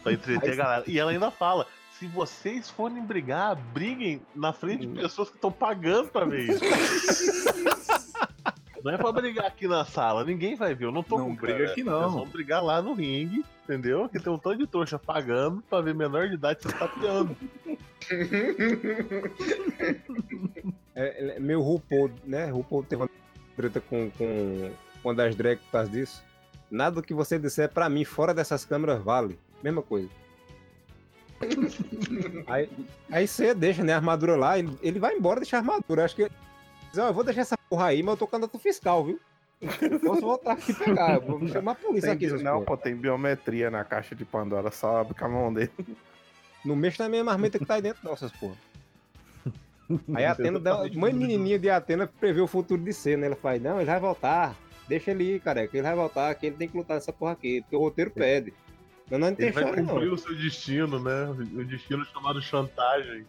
[0.04, 0.84] Pra entreter a galera.
[0.88, 1.66] E ela ainda fala:
[1.98, 6.64] se vocês forem brigar, briguem na frente de pessoas que estão pagando pra ver isso.
[8.82, 10.86] Não é pra brigar aqui na sala, ninguém vai ver.
[10.86, 11.72] Eu não tô Não com briga cara.
[11.72, 12.12] aqui, Nós não.
[12.20, 14.08] vamos brigar lá no ringue, entendeu?
[14.08, 17.36] Que tem um tanto de trouxa pagando pra ver menor de idade se tapeando.
[21.00, 22.48] É, é meio RuPaul, né?
[22.48, 23.10] RuPaul teve uma
[23.56, 26.22] treta com, com uma das drag por causa disso.
[26.70, 29.40] Nada que você disser pra mim fora dessas câmeras vale.
[29.64, 30.10] Mesma coisa.
[32.48, 32.70] aí,
[33.10, 36.04] aí você deixa, né, a armadura lá, ele, vai embora deixar a armadura.
[36.04, 36.30] Acho que.
[36.90, 39.20] Diz, eu vou deixar essa porra aí, mas eu tô com candidato fiscal, viu?
[39.62, 41.20] Eu Posso voltar aqui pegar.
[41.20, 42.44] Vou chamar a polícia Tem aqui.
[42.44, 45.72] não, pô, tem biometria na caixa de Pandora, só abre com a mão dele.
[46.66, 48.56] Não mexe na minha marmita que tá aí dentro, não, essas porra.
[50.16, 53.28] Aí a Atena, dá, mãe menininha de Atena prevê o futuro de ser, né?
[53.28, 54.56] Ela faz, não, ele vai voltar.
[54.88, 57.62] Deixa ele ir, careca, ele vai voltar, que ele tem que lutar nessa porra aqui,
[57.62, 58.54] porque o roteiro pede.
[59.10, 59.94] Mas não tem Ele vai história, não.
[59.94, 61.30] cumprir o seu destino, né?
[61.30, 63.26] O destino chamado chantagem.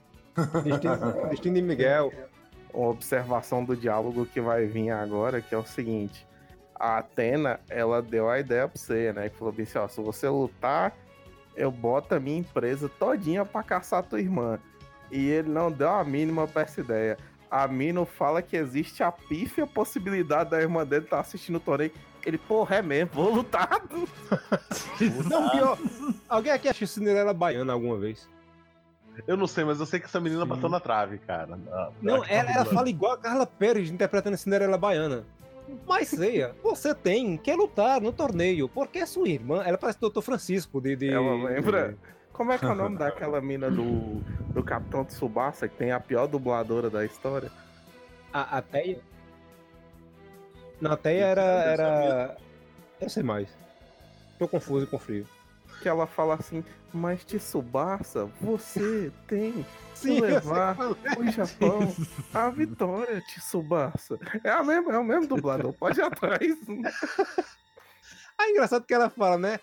[0.64, 0.96] Destino,
[1.30, 2.12] destino de Miguel.
[2.72, 6.26] Uma observação do diálogo que vai vir agora, que é o seguinte.
[6.74, 9.28] A Atena, ela deu a ideia pra você, né?
[9.28, 10.96] Que falou assim, ó, se você lutar,
[11.56, 14.58] eu boto a minha empresa todinha pra caçar tua irmã.
[15.10, 17.16] E ele não deu a mínima pra essa ideia.
[17.50, 21.90] A Mino fala que existe a pífia possibilidade da irmã dele estar assistindo o torneio.
[22.24, 23.68] Ele, porra, é mesmo, vou lutar.
[25.28, 25.78] Não, pior.
[26.28, 28.28] Alguém aqui assistiu Cinderela Baiana alguma vez?
[29.26, 31.56] Eu não sei, mas eu sei que essa menina bateu na trave, cara.
[31.56, 35.24] Na- Não, ela, ela fala igual a Carla Pérez interpretando a Cinderela Baiana.
[35.86, 39.62] Mas ceia, você tem que lutar no torneio, porque é sua irmã.
[39.64, 40.20] Ela parece o Dr.
[40.22, 40.96] Francisco de.
[40.96, 41.96] de Ela lembra?
[42.40, 44.22] Como é que é o nome daquela mina do,
[44.54, 47.52] do Capitão Tsubasa, que tem a pior dubladora da história?
[48.32, 48.98] A, a Teia.
[50.80, 51.42] Não, a Teia era.
[51.42, 52.36] era...
[52.98, 53.46] Eu sei mais.
[54.38, 55.26] Tô confuso e com frio.
[55.82, 61.20] Que ela fala assim, mas Tsubasa, você tem Sim, levar é.
[61.20, 61.94] o Japão
[62.32, 64.18] à vitória, Tsubasa.
[64.42, 66.56] É, a mesma, é o mesmo dublador, pode ir atrás.
[68.42, 69.60] Ah, engraçado que ela fala, né?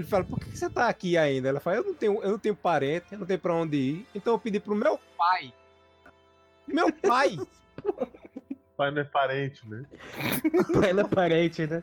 [0.00, 1.50] Ele fala, por que você tá aqui ainda?
[1.50, 4.06] Ela fala, eu não tenho, eu não tenho parente, eu não tenho pra onde ir,
[4.14, 5.52] então eu pedi pro meu pai.
[6.66, 7.38] Meu pai!
[8.78, 9.84] Pai não é parente, né?
[10.88, 11.82] Ela é parente, né?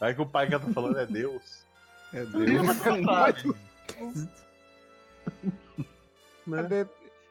[0.00, 1.66] Aí que o pai que ela tá falando é Deus.
[2.14, 2.78] É Deus.
[6.48, 6.86] Cadê?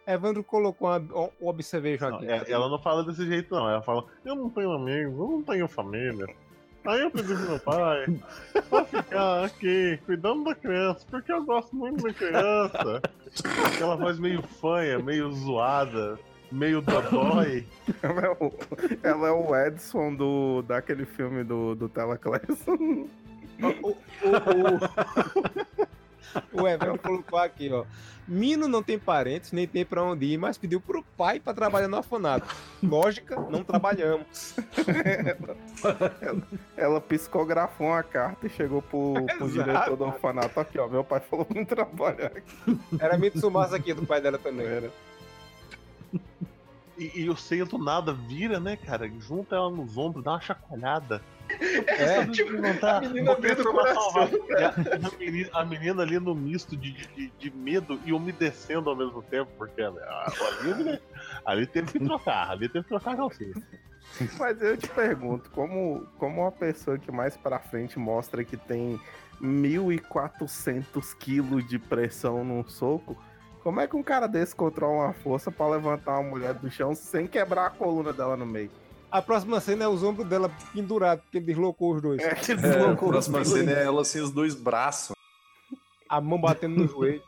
[0.06, 2.26] Evandro colocou uma, um observejo Não, aqui.
[2.26, 3.70] é- ela não fala desse jeito, não.
[3.70, 6.28] Ela fala, eu não tenho amigos, eu não tenho família.
[6.86, 8.06] Aí eu pedi pro meu pai
[8.70, 13.02] pra ficar aqui cuidando da criança, porque eu gosto muito da criança.
[13.68, 16.18] Aquela voz meio fanha, meio zoada,
[16.52, 17.68] meio dodói.
[18.02, 18.52] Ela é o,
[19.04, 22.66] ela é o Edson do, daquele filme do, do Telaclass.
[22.68, 23.08] O
[26.54, 27.86] Evandro colocou aqui, ó.
[28.28, 31.88] Mino não tem parentes, nem tem pra onde ir, mas pediu pro pai pra trabalhar
[31.88, 32.48] no orfanato.
[32.82, 34.56] Lógica, não trabalhamos.
[36.22, 36.44] ela,
[36.78, 40.60] ela psicografou uma carta e chegou pro, pro diretor do orfanato.
[40.60, 40.88] Aqui, ó.
[40.88, 42.80] Meu pai falou pra me trabalhar aqui.
[43.00, 44.90] Era Mitsumasa aqui do pai dela também.
[46.98, 49.10] E, e o seio do nada vira, né, cara?
[49.20, 51.22] Junta ela nos ombros, dá uma chacoalhada.
[51.88, 56.20] É, tipo, não tá, a menina abrindo o coração, a, a menina, a menina ali
[56.20, 60.84] no misto de, de, de medo e umedecendo ao mesmo tempo, porque ela, ah, ali,
[60.84, 61.00] né,
[61.46, 63.54] ali teve que trocar, ali teve que trocar a calcinha.
[64.38, 69.00] Mas eu te pergunto, como, como uma pessoa que mais pra frente mostra que tem
[69.42, 73.18] 1.400 quilos de pressão num soco,
[73.64, 76.96] como é que um cara desse controla uma força pra levantar uma mulher do chão
[76.96, 78.72] sem quebrar a coluna dela no meio?
[79.12, 82.22] A próxima cena é os ombros dela pendurados, porque ele deslocou os dois.
[82.22, 83.50] É, ele É, a deslocou os próxima dois.
[83.50, 85.16] cena é ela sem os dois braços.
[86.08, 87.22] A mão batendo no joelho.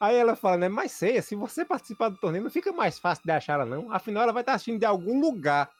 [0.00, 0.68] Aí ela fala, né?
[0.68, 3.90] Mas ceia, se você participar do torneio, não fica mais fácil de achar ela, não.
[3.90, 5.70] Afinal, ela vai estar assistindo de algum lugar.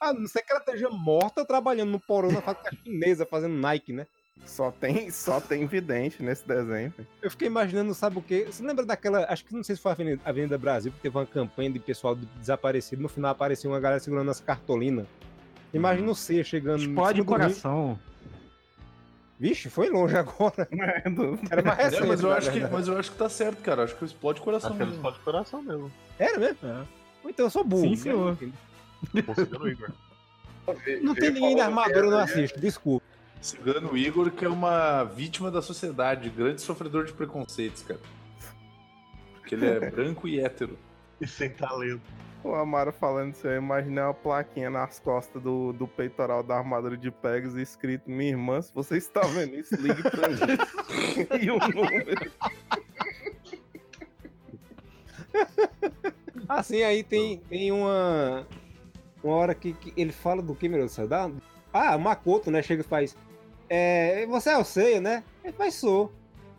[0.00, 3.92] A não ser que ela esteja morta trabalhando no porão na fábrica chinesa, fazendo Nike,
[3.92, 4.06] né?
[4.46, 6.92] Só tem, só tem vidente nesse desenho.
[7.22, 8.46] Eu fiquei imaginando, sabe o quê?
[8.50, 9.24] Você lembra daquela.
[9.28, 11.78] Acho que não sei se foi a Avenida, Avenida Brasil, que teve uma campanha de
[11.78, 13.00] pessoal de- desaparecido.
[13.00, 15.06] No final apareceu uma galera segurando as cartolinas.
[15.72, 16.82] Imagina o C chegando.
[16.82, 17.98] Explode o coração.
[19.38, 20.68] Vixe, foi longe agora.
[21.50, 22.06] Era mais É, recente.
[22.08, 23.84] mas, eu na acho que, mas eu acho que tá certo, cara.
[23.84, 24.94] Acho que explode o coração Acho mesmo.
[24.94, 25.92] explode o coração mesmo.
[26.18, 26.58] Era mesmo?
[27.24, 27.82] Ou então eu sou burro.
[27.82, 27.96] Sim, né?
[27.96, 28.36] senhor.
[31.02, 33.06] Não tem ninguém de armadura, eu não assisto, desculpa.
[33.40, 38.00] Cigano Igor, que é uma vítima da sociedade, grande sofredor de preconceitos, cara.
[39.34, 40.78] Porque ele é branco e hétero.
[41.20, 42.02] E sem talento.
[42.42, 46.96] O Amaro falando isso, eu imaginei uma plaquinha nas costas do, do peitoral da armadura
[46.96, 50.36] de Pegasus escrito: Minha irmã, se você está vendo isso, ligue pra mim.
[51.44, 52.30] e o número.
[56.48, 58.46] Assim, aí tem, tem uma.
[59.22, 61.06] Uma hora que, que ele fala do que, meu Deus do céu?
[61.06, 61.30] Da-
[61.72, 62.62] Ah, o Makoto, né?
[62.62, 63.14] Chega e faz.
[63.70, 65.22] É, você é o Seiya, né?
[65.44, 66.12] Ele faz, sou.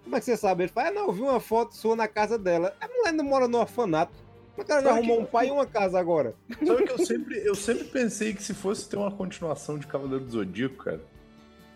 [0.04, 0.64] Como é que você sabe?
[0.64, 2.74] Ele faz, ah, não, eu vi uma foto sua na casa dela.
[2.80, 4.14] A mulher não mora no orfanato.
[4.58, 6.34] O cara Sabe arrumou que- um pai e uma casa agora.
[6.66, 10.24] Sabe que eu sempre, eu sempre pensei que se fosse ter uma continuação de Cavaleiro
[10.26, 11.02] do Zodíaco, cara,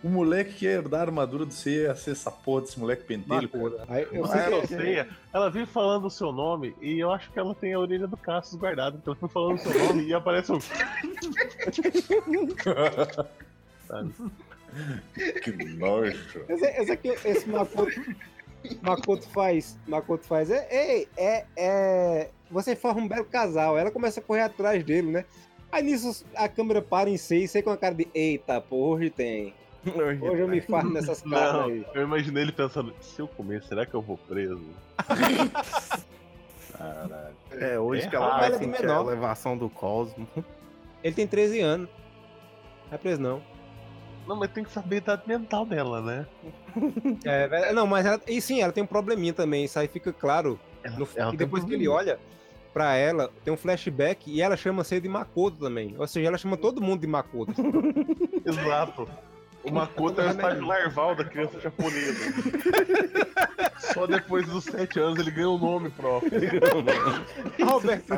[0.03, 3.03] o moleque que ia herdar a armadura do C ia ser essa porra desse moleque
[3.05, 3.49] pentelho.
[3.49, 3.85] cara.
[3.87, 7.31] Aí, eu Não sei é Ceia, ela vem falando o seu nome e eu acho
[7.31, 8.97] que ela tem a orelha do Cassius guardada.
[9.01, 10.59] Então ela foi falando o seu nome e aparece um.
[13.87, 14.11] Sabe?
[15.43, 16.45] que nojo.
[16.49, 17.91] Esse, esse aqui, esse Makoto,
[18.81, 19.77] Makoto faz.
[19.87, 20.49] Makoto faz.
[20.51, 23.77] É, é, é, é- Você forma um belo casal.
[23.77, 25.25] Ela começa a correr atrás dele, né?
[25.71, 28.07] Aí nisso a câmera para em si, sei com a cara de.
[28.13, 29.53] Eita, porra, hoje tem.
[29.85, 31.85] Hoje eu me farto nessas caras Não, aí.
[31.93, 34.63] eu imaginei ele pensando: se eu comer, será que eu vou preso?
[36.77, 37.35] Caralho.
[37.51, 39.07] É, hoje É que ela vai é sentir a menor.
[39.07, 40.27] elevação do cosmo.
[41.03, 41.89] Ele tem 13 anos.
[42.87, 43.41] Não é preso, não.
[44.27, 46.25] Não, mas tem que saber a idade mental dela, né?
[47.23, 49.63] É, ve- não, mas ela, e sim, ela tem um probleminha também.
[49.63, 50.59] Isso aí fica claro.
[50.97, 52.19] No, ela e tem depois um que ele olha
[52.73, 55.95] pra ela, tem um flashback e ela chama você de Makoto também.
[55.97, 57.53] Ou seja, ela chama todo mundo de Makoto.
[58.45, 59.07] Exato.
[59.63, 62.33] O Makoto é o estágio larval da criança japonesa.
[63.93, 66.31] Só depois dos 7 anos ele ganha um nome próprio.
[67.63, 68.13] Roberto.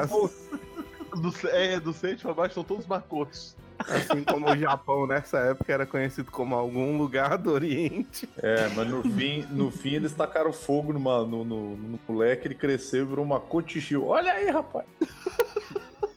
[1.16, 3.56] Do, é, do 7 pra baixo são todos Makotos.
[3.80, 8.28] Assim como o Japão nessa época era conhecido como algum lugar do Oriente.
[8.38, 12.56] É, mas no fim, no fim eles tacaram fogo numa- no, no, no moleque, ele
[12.56, 14.08] cresceu e virou uma cotichil.
[14.08, 14.86] Olha aí, rapaz.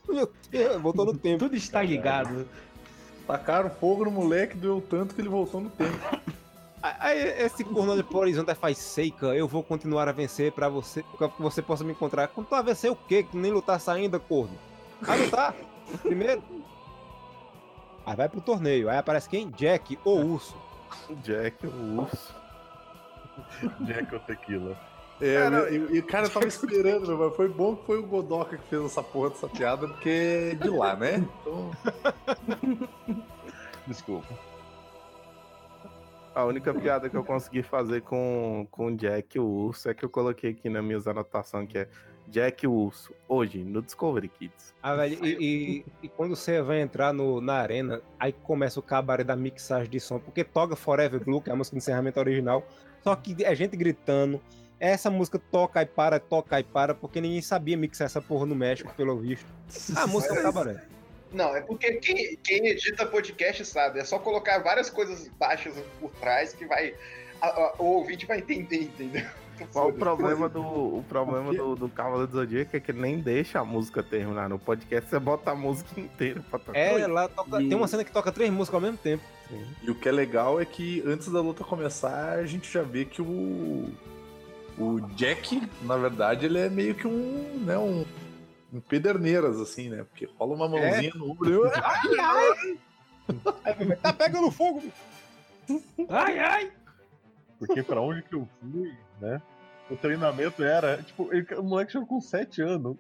[0.09, 1.39] Meu Deus, voltou no tempo.
[1.39, 2.47] Tudo está ligado.
[3.27, 5.99] Tacaram fogo no moleque, doeu tanto que ele voltou no tempo.
[6.83, 11.05] Aí esse corno pro horizonte e faz Seika, eu vou continuar a vencer pra você,
[11.19, 12.27] pra que você possa me encontrar.
[12.29, 13.23] Quando tu a vencer o quê?
[13.23, 14.57] Que nem lutar ainda, corno.
[15.03, 15.55] Vai lutar?
[16.03, 16.43] Primeiro.
[18.05, 18.89] Aí vai pro torneio.
[18.89, 19.51] Aí aparece quem?
[19.51, 20.57] Jack ou Urso.
[21.23, 22.35] Jack, o urso.
[23.81, 24.77] Jack ou Tequila.
[25.21, 28.57] É, e, e, cara, eu tava esperando, meu, mas foi bom que foi o Godoka
[28.57, 31.23] que fez essa porra dessa piada, porque é de lá, né?
[31.41, 31.71] Então,
[33.87, 34.33] Desculpa.
[36.35, 40.05] A única piada que eu consegui fazer com, com o Jack o Urso é que
[40.05, 41.89] eu coloquei aqui nas minhas anotações, que é
[42.31, 44.73] Jack Urso, hoje, no Discovery Kids.
[44.83, 48.83] Ah, velho, e, e- e quando você vai entrar no, na arena, aí começa o
[48.83, 52.21] cabaré da mixagem de som, porque toca Forever Blue, que é a música de encerramento
[52.21, 52.67] original,
[53.03, 54.41] só que é gente gritando.
[54.79, 58.55] Essa música toca e para, toca e para, porque ninguém sabia mixar essa porra no
[58.55, 59.47] México, pelo visto.
[59.97, 60.83] A música é cabaré.
[61.33, 64.01] Não, é porque quem, quem edita podcast sabe.
[64.01, 66.95] É só colocar várias coisas baixas por trás que vai.
[67.43, 69.27] a- a- o ouvinte vai entender, entendeu?
[69.67, 73.19] Qual o problema do, o problema do, do Cavaleiro do Zodíaco é que ele nem
[73.21, 74.49] deixa a música terminar.
[74.49, 76.79] No podcast você bota a música inteira pra tocar.
[76.79, 79.23] É, lá toca, E- tem uma cena que toca três músicas ao mesmo tempo.
[79.83, 83.05] E o que é legal é que antes da luta começar, a gente já vê
[83.05, 83.89] que o.
[84.79, 87.63] O Jack, na verdade, ele é meio que um.
[87.67, 88.05] né, um.
[88.73, 90.05] Um pederneiras, assim, né?
[90.05, 91.67] Porque rola uma mãozinha no ombro.
[91.67, 92.79] e- Ai, ai!
[94.03, 94.83] tá pegando fogo!
[96.09, 96.73] Ai, ai!
[97.61, 99.41] Porque pra onde que eu fui, né?
[99.89, 102.97] O treinamento era, tipo, ele- o moleque chegou com 7 anos.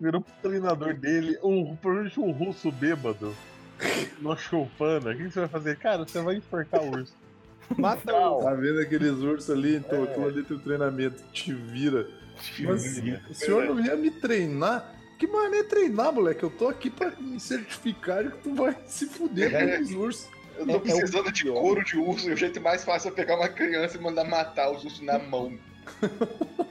[0.00, 3.34] Virou pro treinador dele, um, provavelmente um russo bêbado.
[4.20, 5.10] No choupana.
[5.10, 5.76] O que que você vai fazer?
[5.76, 7.16] Cara, você vai enforcar o urso.
[7.76, 8.42] Mata o.
[8.42, 9.76] Tá vendo aqueles ursos ali?
[9.76, 11.22] Então aquilo ali tem o treinamento.
[11.32, 12.06] Te vira.
[12.60, 12.98] Mas
[13.28, 14.94] o senhor não ia me treinar?
[15.18, 16.42] Que mané treinar, moleque?
[16.42, 19.76] Eu tô aqui pra me certificar de que tu vai se fuder É.
[19.76, 20.28] com os ursos.
[20.56, 21.60] Eu É- tô é o precisando de pior.
[21.60, 24.70] couro de urso e o jeito mais fácil é pegar uma criança e mandar matar
[24.70, 25.58] os ursos na mão.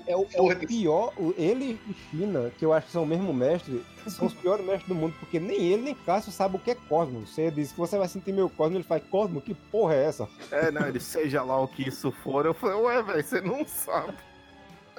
[0.08, 3.34] É o, é o pior, ele e China, que eu acho que são o mesmo
[3.34, 6.72] mestre, são os piores mestres do mundo, porque nem ele nem Cássio sabe o que
[6.72, 7.26] é Cosmo.
[7.28, 10.30] Você diz que você vai sentir meu Cosmo, ele faz Cosmo, que porra é essa?
[10.50, 12.46] É, não, ele seja lá o que isso for.
[12.46, 14.14] Eu falei, ué, velho, você não sabe.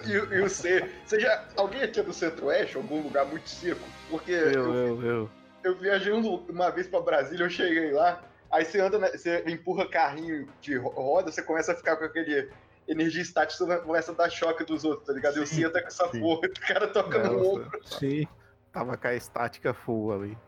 [0.07, 3.81] E, o- e o C, seja alguém aqui é do Centro-Oeste, algum lugar muito seco?
[4.11, 5.31] Porque Eu, eu, eu, eu.
[5.65, 8.21] eu viajei um- uma vez pra Brasília, eu cheguei lá,
[8.53, 12.05] aí você anda, na- você empurra carrinho de ro- roda, você começa a ficar com
[12.05, 12.51] aquele
[12.87, 15.37] energia estática, você começa a dar choque dos outros, tá ligado?
[15.39, 16.21] Eu Sim, sinto com essa sim.
[16.21, 17.81] porra, o cara toca no Nossa, ombro.
[17.99, 18.27] Sim.
[18.73, 20.39] Tava com a estática full ali.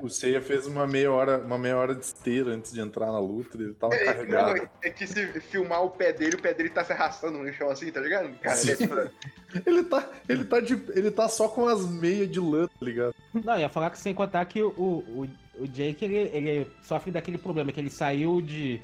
[0.00, 3.18] O Seiya fez uma meia hora, uma meia hora de esteira antes de entrar na
[3.18, 4.56] luta, ele tava É, não, carregado.
[4.82, 7.52] é- é que se filmar o pé dele, o pé dele tá se arrastando no
[7.52, 8.32] chão assim, tá ligado?
[8.38, 12.66] Cara, é- Ele tá, ele tá de, ele tá só com as meias de lã,
[12.68, 13.14] tá ligado?
[13.34, 15.28] Não, ia falar que sem contar que o, o,
[15.60, 18.80] o Jake, ele, ele sofre daquele problema, que ele saiu de.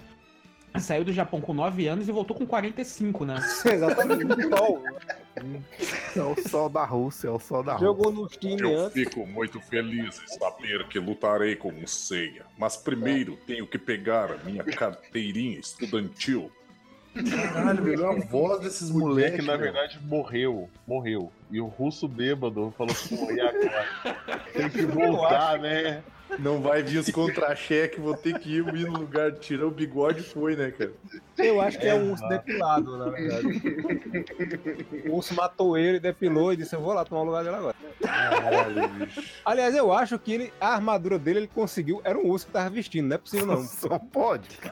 [0.79, 3.37] Saiu do Japão com 9 anos e voltou com 45, né?
[3.65, 4.25] Exatamente.
[4.37, 4.83] O sol.
[6.17, 7.87] É o sol da Rússia, é o sol da Rússia.
[7.87, 8.95] Jogou no time Eu antes.
[8.95, 14.33] fico muito feliz em saber que lutarei com um Seiya, mas primeiro tenho que pegar
[14.33, 16.51] a minha carteirinha estudantil.
[17.31, 19.45] Caralho, velho, a voz desses O moleques.
[19.45, 20.69] Na verdade, morreu.
[20.87, 21.31] Morreu.
[21.51, 23.87] E o russo bêbado falou assim, e agora?
[24.53, 26.03] Tem que voltar, né?
[26.39, 30.25] Não vai vir os contra-cheque, vou ter que ir no lugar, tirar o bigode e
[30.25, 30.93] foi, né, cara?
[31.39, 33.47] Eu acho que é um urso depilado, na verdade.
[35.09, 37.77] O urso matou ele, depilou e disse: Eu vou lá tomar o lugar dele agora.
[38.03, 39.23] Caralho, bicho.
[39.45, 42.01] Aliás, eu acho que ele, a armadura dele ele conseguiu.
[42.05, 43.62] Era um urso que tava vestindo, não é possível não.
[43.62, 44.49] Só pode.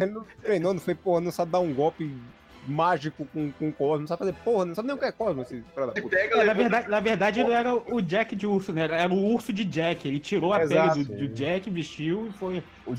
[0.00, 2.12] Ele não treinou, não foi porra, não sabe dar um golpe
[2.66, 5.42] mágico com, com Cosmo, não sabe fazer porra, não sabe nem o que é Cosmo,
[5.42, 6.16] esse cara da ele puta.
[6.16, 8.82] pega, É, na, verdade, na verdade, ele era o Jack de urso, né?
[8.84, 10.06] Era o urso de Jack.
[10.06, 10.94] Ele tirou a Exato.
[10.94, 12.62] pele do, do Jack, vestiu e foi.
[12.86, 12.94] O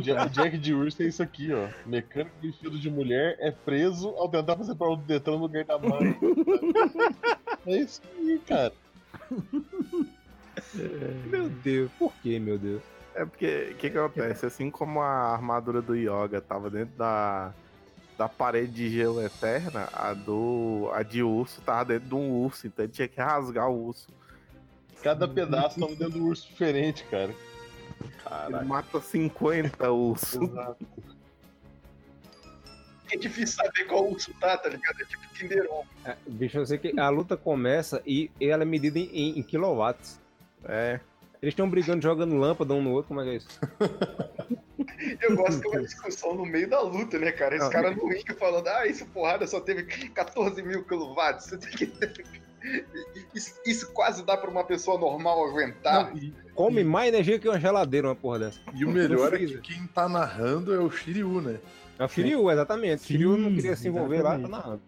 [0.00, 1.68] Ja- o Jack de urso é isso aqui, ó.
[1.86, 5.78] Mecânico vestido de mulher é preso ao tentar fazer prova do Detran no lugar da
[5.78, 6.16] mãe.
[7.66, 8.72] é isso aí, cara.
[11.26, 12.82] Meu Deus, por que, meu Deus?
[13.14, 14.46] É porque o que, que acontece?
[14.46, 17.52] Assim como a armadura do Yoga tava dentro da,
[18.18, 22.66] da parede de gelo eterna, a do a de urso tava dentro de um urso,
[22.66, 24.08] então ele tinha que rasgar o urso.
[25.02, 27.34] Cada pedaço tava dentro de um urso diferente, cara.
[28.48, 30.40] Ele mata 50 ursos.
[30.40, 30.86] Exato.
[33.12, 35.00] É difícil saber qual urso tá, tá ligado?
[35.00, 35.86] É tipo Kinder Ovo.
[36.04, 39.42] É, bicho, eu sei que a luta começa e ela é medida em, em- em
[39.42, 40.18] quilowatts.
[40.64, 40.98] É.
[41.46, 43.46] Eles estão brigando, jogando lâmpada um no outro, como é que é isso?
[45.22, 47.54] Eu gosto que é uma discussão no meio da luta, né, cara?
[47.54, 51.52] Esse Não, cara no ringue falando, ah, isso porrada só teve 14 mil quilowatts.
[53.32, 56.12] Isso, isso quase dá pra uma pessoa normal aguentar.
[56.12, 58.58] Não, Come mais energia que uma geladeira, uma porra dessa.
[58.74, 61.60] E o melhor é que quem tá narrando é o Shiryu, né?
[61.96, 63.02] É o Shiryu, exatamente.
[63.02, 64.50] Sim, Shiryu não queria se envolver lá, tá exatamente.
[64.50, 64.82] narrando.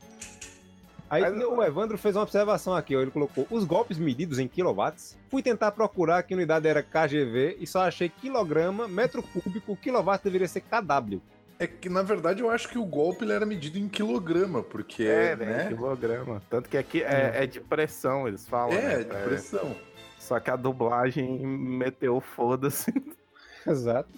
[1.10, 3.00] Aí o Evandro fez uma observação aqui, ó.
[3.00, 5.16] Ele colocou os golpes medidos em quilowatts.
[5.30, 10.22] Fui tentar procurar que a unidade era KGV e só achei quilograma, metro cúbico, quilowatt
[10.22, 11.20] deveria ser KW.
[11.60, 15.02] É que, na verdade, eu acho que o golpe ele era medido em quilograma, porque,
[15.02, 15.46] É, né?
[15.46, 15.68] né?
[15.68, 16.40] Quilograma.
[16.48, 18.76] Tanto que aqui é, é de pressão, eles falam.
[18.78, 19.04] É, né?
[19.04, 19.74] de pressão.
[20.18, 22.92] Só que a dublagem meteu foda-se.
[23.66, 24.08] Exato.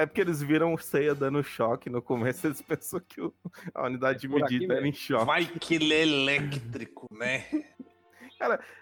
[0.00, 3.34] É porque eles viram o Seiya dando choque no começo, eles pensam que o-
[3.74, 5.26] a unidade de aqui medida era em choque.
[5.26, 7.44] Vai que ele é elétrico, né?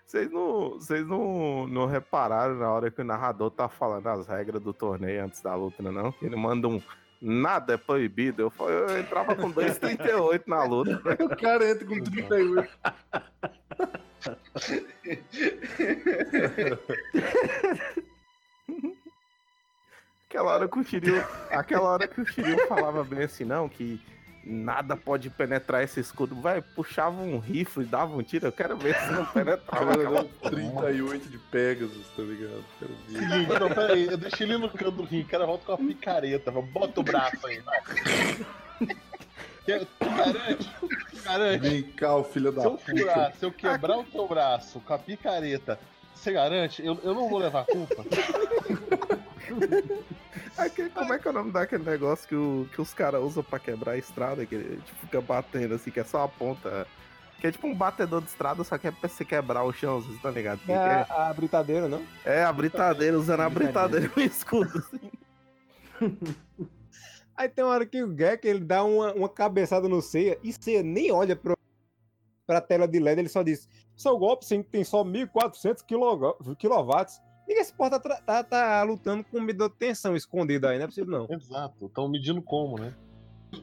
[0.07, 4.63] Vocês não, vocês não, não repararam na hora que o narrador tá falando as regras
[4.63, 6.15] do torneio antes da luta, não?
[6.23, 6.81] Ele manda um
[7.21, 8.43] nada é proibido.
[8.43, 11.03] Eu, eu entrava com 2,38 na luta.
[11.21, 12.69] O cara entra com 38.
[20.29, 23.99] Aquela hora que o Shiryu, aquela hora que o Shiryu falava bem assim, não, que
[24.45, 26.35] nada pode penetrar esse escudo.
[26.39, 28.47] Vai, puxava um rifle, dava um tiro.
[28.47, 29.87] Eu quero ver se não penetrava.
[29.87, 32.63] Cara, aquela deu 38 de Pegasus, tá ligado?
[32.79, 33.19] Quero ver.
[33.21, 35.79] Seguinte, não, peraí, eu deixei ele no canto do ringue, o cara volta com a
[35.79, 37.81] picareta, vai, bota o braço aí, vai.
[39.65, 40.71] Que- Garante,
[41.25, 41.59] garante.
[41.69, 42.91] Vem cá, o filho da Se eu puta.
[42.99, 45.79] furar, se eu quebrar o teu braço com a picareta,
[46.15, 46.85] você garante?
[46.85, 48.05] Eu, eu não vou levar a culpa.
[50.57, 53.43] Aquele- como é que é o nome daquele negócio que, o- que os caras usam
[53.43, 54.45] pra quebrar a estrada?
[54.47, 56.87] Que ele tipo, fica batendo assim, que é só a ponta.
[57.41, 60.01] Que é tipo um batedor de estrada, só que é pra você quebrar o chão,
[60.01, 60.69] vocês estão ligados?
[60.69, 61.07] É é?
[61.09, 62.03] a britadeira, não?
[62.25, 64.11] É, a britadeira, usando a Britadeira.
[64.17, 64.79] no escudo.
[64.79, 65.11] Assim.
[67.37, 70.53] Aí tem uma hora que o Gek ele dá uma, uma cabeçada no Ceia e
[70.53, 71.57] Ceia nem olha pro,
[72.45, 76.35] pra tela de LED, ele só diz: seu golpe sim, tem só 1400 kW.
[77.49, 80.87] Ninguém se porta tá, tá, tá lutando com medidor de tensão escondido aí, não é
[80.89, 81.35] possível não.
[81.35, 82.95] Exato, estão medindo como, né?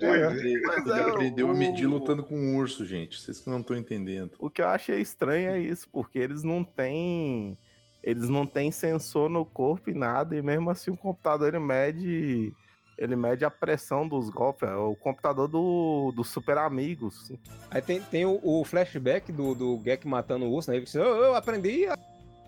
[0.01, 3.21] Ele, Mas ele é, aprendeu a o- medir lutando com um urso, gente.
[3.21, 4.31] Vocês que não estão entendendo.
[4.39, 7.55] O que eu achei estranho é isso, porque eles não têm.
[8.03, 12.51] Eles não têm sensor no corpo e nada, e mesmo assim o computador ele mede.
[12.97, 14.67] Ele mede a pressão dos golpes.
[14.67, 17.31] É o computador do, do Super Amigos.
[17.69, 20.77] Aí tem, tem o, o flashback do, do Gek matando o urso, né?
[20.77, 21.95] Ele diz, eu, eu aprendi a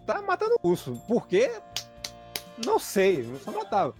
[0.08, 1.01] tá matando o urso.
[1.08, 1.51] Por quê?
[2.66, 3.93] Não sei, eu só matava.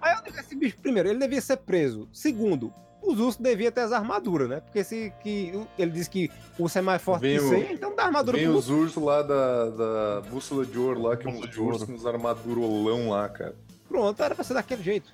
[0.00, 2.08] Aí eu digo, esse bicho, primeiro, ele devia ser preso.
[2.12, 2.72] Segundo,
[3.02, 4.60] os ursos deviam ter as armaduras, né?
[4.60, 7.72] Porque se que, ele diz que o urso é mais forte Vem que o- você,
[7.72, 11.26] então dá armadura Vem pro os ursos lá da, da bússola de ouro lá, que
[11.28, 11.86] é ursos ouro.
[11.86, 13.56] com uns armadurolão lá, cara.
[13.88, 15.12] Pronto, era pra ser daquele jeito.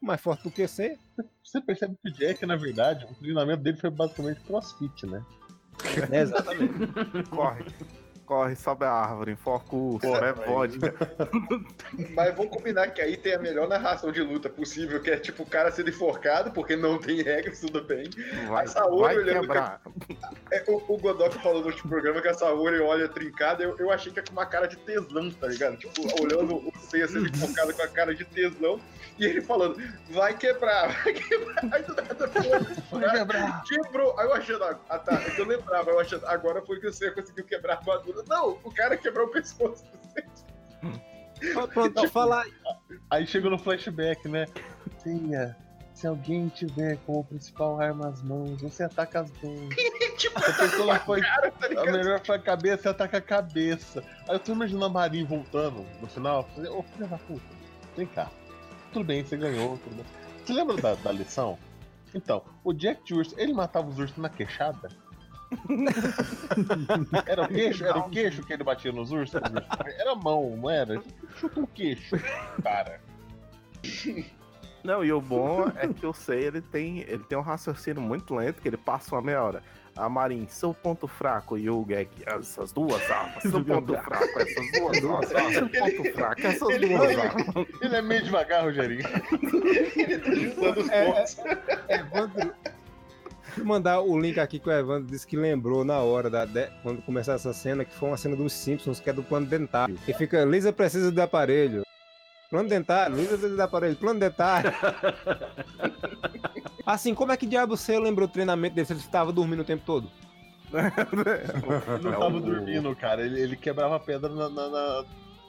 [0.00, 0.98] Mais forte do que você.
[1.42, 5.24] Você percebe que o Jack, na verdade, o treinamento dele foi basicamente crossfit, né?
[6.12, 6.74] É, exatamente.
[7.30, 7.64] Corre.
[8.26, 10.94] Corre, sobe a árvore, enfoca o urso, é vodka.
[12.14, 15.42] Mas vamos combinar que aí tem a melhor narração de luta possível, que é tipo
[15.42, 18.08] o cara sendo enforcado, porque não tem regras, tudo bem.
[18.48, 19.80] Vai, A Saori vai olhando quebrar.
[20.50, 23.90] É, o, o Godok falou no último programa que a Saori olha trincada, eu, eu
[23.90, 25.76] achei que é com uma cara de tesão, tá ligado?
[25.76, 28.80] Tipo, olhando o Seiya sendo enfocado com a cara de tesão,
[29.18, 29.76] e ele falando,
[30.10, 33.62] vai quebrar, vai quebrar, aí do nada, pô, Vai quebrar!
[33.64, 34.18] quebrou.
[34.18, 36.92] Aí eu achando, ah tá, é que eu lembrava, eu achando, agora foi que o
[36.92, 37.76] Seiya conseguiu quebrar a
[38.28, 40.52] Não, o cara quebrou o pescoço do Seiya.
[41.52, 42.44] Pronto, deixa eu falar.
[43.10, 44.46] Aí chega no flashback, né?
[45.02, 45.56] Tia,
[45.92, 49.68] se alguém tiver como principal arma as mãos, você ataca as mãos.
[50.16, 51.20] tipo, a pessoa foi.
[51.20, 54.04] cara, tá A melhor foi a cabeça, você ataca a cabeça.
[54.28, 56.48] Aí eu tô imaginando a Marin voltando no final.
[56.56, 57.44] Ô filha da puta,
[57.96, 58.30] vem cá.
[58.92, 59.78] Tudo bem, você ganhou.
[59.78, 60.06] Tudo bem.
[60.44, 61.58] Você lembra da, da lição?
[62.14, 64.88] Então, o Jack de urso, ele matava os ursos na queixada?
[67.26, 67.84] Era o queixo?
[67.84, 69.40] Era o queixo que ele batia nos ursos?
[69.40, 71.02] Os ursos- Era a mão, não era?
[71.36, 72.16] Chuta o queixo,
[72.62, 73.00] cara.
[74.84, 78.34] Não, e o bom é que eu sei, ele tem, ele tem um raciocínio muito
[78.34, 79.62] lento, que ele passa uma meia hora.
[79.94, 83.42] A Marin, seu ponto fraco, e o Gek, essas duas armas.
[83.42, 85.54] Seu ponto fraco, essas duas armas.
[85.54, 87.46] Seu ponto fraco, essas Ele- duas ele- armas.
[87.80, 89.06] Ele é meio devagar, Rogerinho.
[89.96, 91.36] Ele tá juntando os É, pontos.
[91.88, 92.54] Evandro.
[93.64, 97.02] Mandar o link aqui que o Evandro disse que lembrou na hora, da, de- quando
[97.02, 99.98] começar essa cena, que foi uma cena dos Simpsons, que é do plano dentário.
[100.06, 101.82] E fica, Lisa precisa de aparelho.
[102.50, 104.72] Plano dentário, Lisa precisa de aparelho, plano dentário.
[106.84, 109.64] Assim, como é que diabo você lembrou o treinamento dele se ele estava dormindo o
[109.64, 110.10] tempo todo?
[110.72, 113.24] Ele não É tava o- dormindo, cara.
[113.24, 115.04] Ele, ele quebrava pedra na, na, na-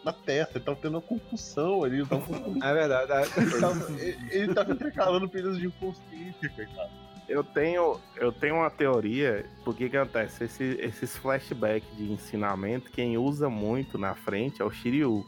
[0.05, 0.57] na testa.
[0.57, 1.97] Ele tava tendo uma concussão ali.
[1.99, 2.23] Ele tava,
[2.61, 3.11] É verdade.
[3.11, 6.91] é- ele tava, ele- ele tava intercalando períodos de inconsciência, coitado.
[7.27, 10.43] Eu tenho, eu tenho uma teoria, porque que acontece?
[10.43, 15.25] Esse- esses flashbacks de ensinamento, quem usa muito na frente é o Shiryu.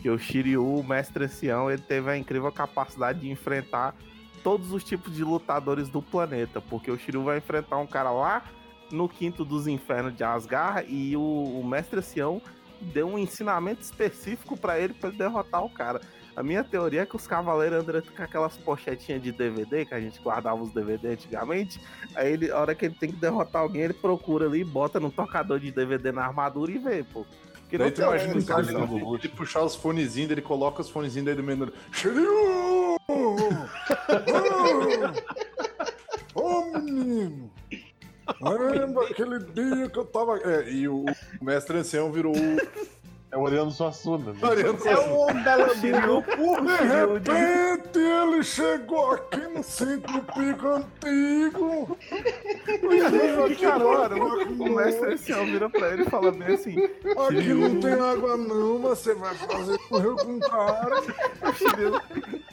[0.00, 3.94] Que o Shiryu, o mestre ancião, ele teve a incrível capacidade de enfrentar
[4.42, 6.58] todos os tipos de lutadores do planeta.
[6.60, 8.42] Porque o Shiryu vai enfrentar um cara lá
[8.90, 12.40] no quinto dos infernos de Asgard e o, o mestre ancião
[12.80, 16.00] deu um ensinamento específico pra ele ele derrotar o cara.
[16.40, 20.00] A minha teoria é que os cavaleiros andam com aquelas pochetinhas de DVD, que a
[20.00, 21.78] gente guardava os DVD antigamente.
[22.14, 25.10] Aí ele, a hora que ele tem que derrotar alguém, ele procura ali, bota no
[25.10, 27.26] tocador de DVD na armadura e vê, pô.
[27.60, 30.80] Porque Daí não tu tem imagina o cara ele, ele puxar os fonezinhos dele, coloca
[30.80, 31.70] os fonezinhos daí do menino.
[31.92, 32.96] Shiryu!
[36.34, 37.50] Ô menino!
[38.40, 40.38] Lembra aquele dia que eu tava.
[40.38, 41.04] É, e o
[41.42, 42.56] mestre ancião virou o.
[43.32, 44.32] É o Ariano Suassuna.
[44.32, 44.38] né?
[44.42, 45.26] Ariano É o
[46.22, 46.60] Por
[47.20, 51.98] de repente ele chegou aqui no centro pico antigo.
[53.46, 56.76] Aqui agora, o o mestre ancião vira pra ele e fala bem assim:
[57.28, 61.02] Aqui não tem água não, mas você vai fazer correr com o cara.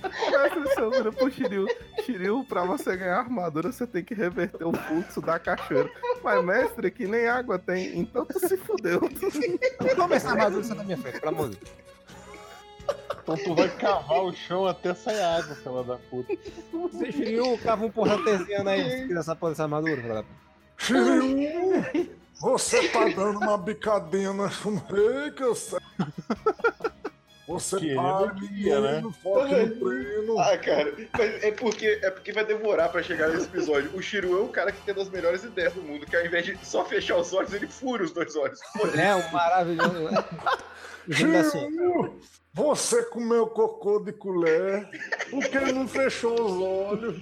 [0.01, 0.87] Shiryu.
[0.87, 1.67] O vira pro Shiryu.
[2.03, 5.89] Shiryu, pra você ganhar armadura, você tem que reverter o fluxo da cachoeira.
[6.23, 9.01] Mas, mestre, que nem água tem, então tu se fudeu.
[9.95, 11.87] Toma essa armadura na minha frente, pelo amor de Deus.
[13.21, 16.33] Então tu vai cavar o chão até sair água, fila da puta.
[16.71, 20.23] Você Shiryu, cava um porra artesiano aí, se quiser essa porra dessa armadura, filha da
[20.23, 20.37] puta.
[20.77, 24.49] Shiryu, você tá dando uma bicadinha na
[25.35, 25.79] que eu sei.
[27.47, 28.99] Você Que tá ele não queria, né?
[28.99, 29.47] no foco
[30.25, 30.37] no.
[30.37, 33.89] Ah, cara, mas é porque, é porque vai demorar pra chegar nesse episódio.
[33.95, 36.45] O Shiryu é o cara que tem das melhores ideias do mundo, que ao invés
[36.45, 38.59] de só fechar os olhos, ele fura os dois olhos.
[38.97, 40.09] É um maravilhoso.
[41.07, 42.19] Dizendo assim,
[42.53, 44.85] você comeu cocô de colher
[45.29, 47.17] porque não fechou os olhos.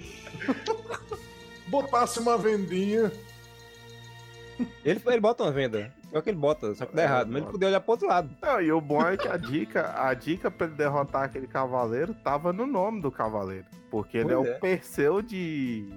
[1.68, 3.12] Botasse uma vendinha.
[4.84, 5.94] ele, ele bota uma venda.
[6.12, 7.28] É o que ele bota, só que dá errado.
[7.28, 8.30] Mas ele podia olhar pro outro lado.
[8.40, 12.14] Não, e o bom é que a dica, a dica pra ele derrotar aquele cavaleiro
[12.24, 13.66] tava no nome do cavaleiro.
[13.90, 14.56] Porque ele Pois é, é.
[14.56, 15.88] o Perseu de.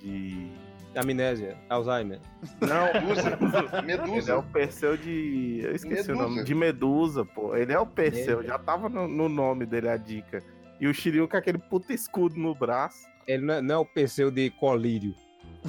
[0.00, 0.50] de.
[0.96, 2.18] Amnésia, Alzheimer.
[2.60, 5.60] Não, Medusa, Ele é o Perseu de.
[5.62, 6.28] Eu esqueci o Medusa.
[6.28, 6.44] nome.
[6.44, 7.54] De Medusa, pô.
[7.54, 8.44] Ele é o Perseu, É.
[8.44, 10.42] já tava no, no nome dele a dica.
[10.80, 13.06] E o Shiryu com aquele puta escudo no braço.
[13.26, 15.14] Ele não é, não é o Perseu de colírio.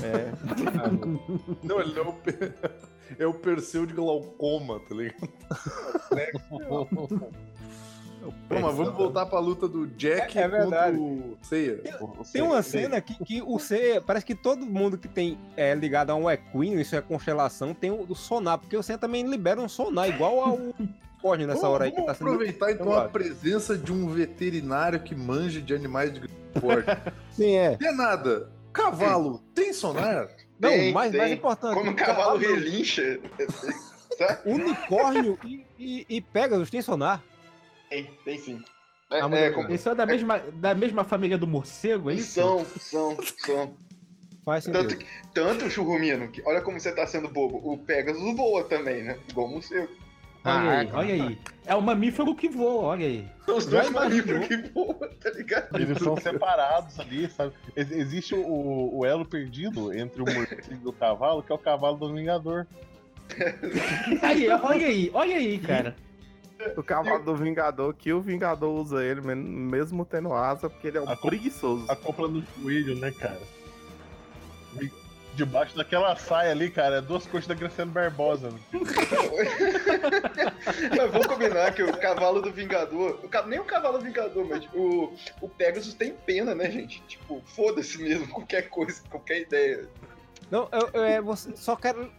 [0.01, 0.31] É.
[1.63, 2.53] Não, ele não é o, per...
[3.17, 5.29] é o Perseu de glaucoma, tá ligado?
[8.21, 10.97] Não, mas vamos voltar pra luta do Jack É- é verdade.
[10.97, 11.81] contra o Seiya.
[12.33, 16.09] Tem uma cena que, que o C, parece que todo mundo que tem é, ligado
[16.09, 19.59] a um equino, isso é constelação, tem o, o sonar, porque o C também libera
[19.61, 20.59] um sonar, igual ao
[21.21, 22.27] Corne nessa Vamos- hora aí que tá sendo.
[22.27, 26.89] aproveitar então a presença de um veterinário que manja de animais de grande porte.
[27.31, 27.77] Sim, é.
[27.79, 28.51] Não é nada.
[28.73, 30.27] Cavalo tem sonar?
[30.59, 31.19] Não, Tem, mais, tem.
[31.21, 31.73] mais importante.
[31.73, 33.19] Quando o cavalo relincha.
[34.17, 34.41] Tá?
[34.43, 37.23] Unicórnio e, e, e Pegasus tem sonar.
[37.89, 38.61] Tem, tem sim.
[39.09, 42.33] É, Ah, é, como- Eles são da mesma, da mesma família do morcego, é isso?
[42.33, 43.73] são, são, são.
[44.43, 44.89] Faz sentido.
[44.89, 47.61] Tanto, que- tanto Churrumino, que olha como você tá sendo bobo.
[47.63, 49.17] O Pegasus voa também, né?
[49.29, 49.89] Igual o morcego.
[50.45, 51.37] Olha aí, Ah, olha aí.
[51.65, 53.27] É um mamífero que voa, olha aí.
[53.45, 55.75] São os dois mamíferos que voam, tá ligado?
[55.79, 57.53] Eles são separados ali, sabe?
[57.75, 61.59] Ex- Existe o, o elo perdido entre o morcego e o cavalo, que é o
[61.59, 62.65] cavalo do Vingador.
[64.23, 65.95] Aí, olha aí, olha aí, cara.
[66.75, 71.01] O cavalo do Vingador, que o Vingador usa ele, mesmo tendo asa, porque ele é
[71.01, 71.85] um A preguiçoso.
[71.89, 73.39] A copla no joelho, né, cara?
[75.35, 78.53] Debaixo daquela saia ali, cara, é duas coxas da Graciano Barbosa.
[80.97, 83.19] Mas vamos combinar que o cavalo do Vingador.
[83.23, 87.01] O nem o cavalo do Vingador, mas o, o Pegasus tem pena, né, gente?
[87.07, 89.87] Tipo, foda-se mesmo, qualquer coisa, qualquer ideia.
[90.51, 92.11] Não, eu, eu, é, você, só quero.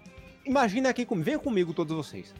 [0.44, 2.34] Imagina aqui comigo, venha comigo todos vocês.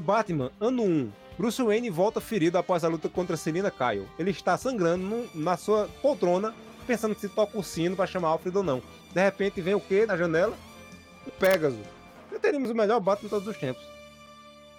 [0.00, 1.12] Batman, ano 1.
[1.38, 4.08] Bruce Wayne volta ferido após a luta contra Selina Kyle.
[4.18, 6.54] Ele está sangrando no- na sua poltrona,
[6.84, 8.82] pensando se toca o sino para chamar Alfred ou não.
[9.12, 10.56] De repente vem o quê na janela?
[11.26, 11.78] O Pegasus.
[12.30, 13.82] Já teríamos o melhor Batman de todos os tempos.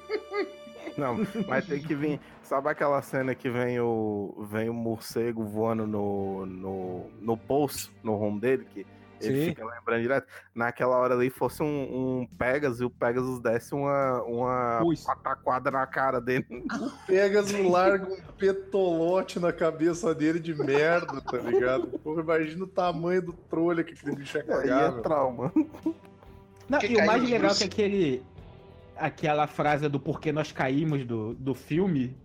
[0.98, 2.22] Não, mas tem que vir.
[2.42, 8.14] Sabe aquela cena que vem o, vem o morcego voando no, no, no poço, no
[8.18, 8.86] home dele, que
[9.28, 9.50] ele Sim.
[9.50, 10.28] fica lembrando direto?
[10.54, 15.86] Naquela hora ali fosse um, um Pegasus e o Pegasus desse uma, uma pataquada na
[15.86, 16.46] cara dele.
[17.08, 21.88] Pegas e larga um petolote na cabeça dele de merda, tá ligado?
[22.00, 25.02] Porra, imagina o tamanho do trolha que aquele bicho é Aí é cagável.
[25.02, 25.52] trauma.
[26.70, 28.24] Não, Que e o mais legal é que aquele.
[28.98, 32.16] Aquela frase do porquê nós caímos do, do filme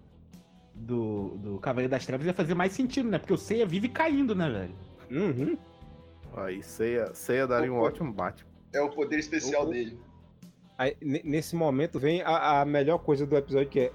[0.73, 3.19] do, do Cavaleiro das Trevas ia fazer mais sentido, né?
[3.19, 4.75] Porque o Seiya vive caindo, né, velho?
[5.11, 5.59] Uhum.
[6.37, 7.87] Aí ceia, ceia daria um Opa.
[7.89, 8.49] ótimo Batman.
[8.73, 9.99] É o poder especial O- o- dele.
[10.79, 13.93] Aí, ne- nesse momento vem a, a melhor coisa do episódio, que é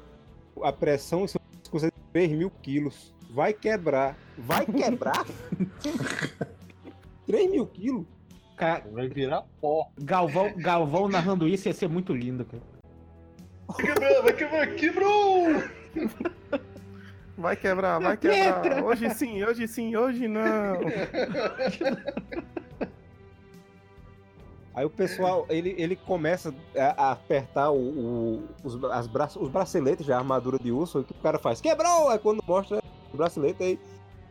[0.62, 3.14] a pressão em seu pescoço é de 3 mil quilos.
[3.32, 4.16] Vai quebrar.
[4.38, 5.26] Vai quebrar?
[7.26, 8.06] 3 mil quilos?
[8.56, 9.88] Cara, Vai virar pó.
[10.00, 12.64] Galvão, Galvão narrando isso ia ser muito lindo, cara.
[13.68, 15.48] Vai quebrar, vai quebrar, quebrou!
[17.38, 18.84] Vai quebrar, vai quebrar.
[18.84, 20.44] Hoje sim, hoje sim, hoje não.
[24.74, 29.48] Aí o pessoal, ele, ele começa a, a apertar o, o- os, as braços, os
[29.50, 31.62] braceletes da armadura de urso, e o que o cara faz?
[31.62, 32.10] Quebrou!
[32.10, 32.84] Aí quando mostra
[33.14, 33.80] o bracelete, aí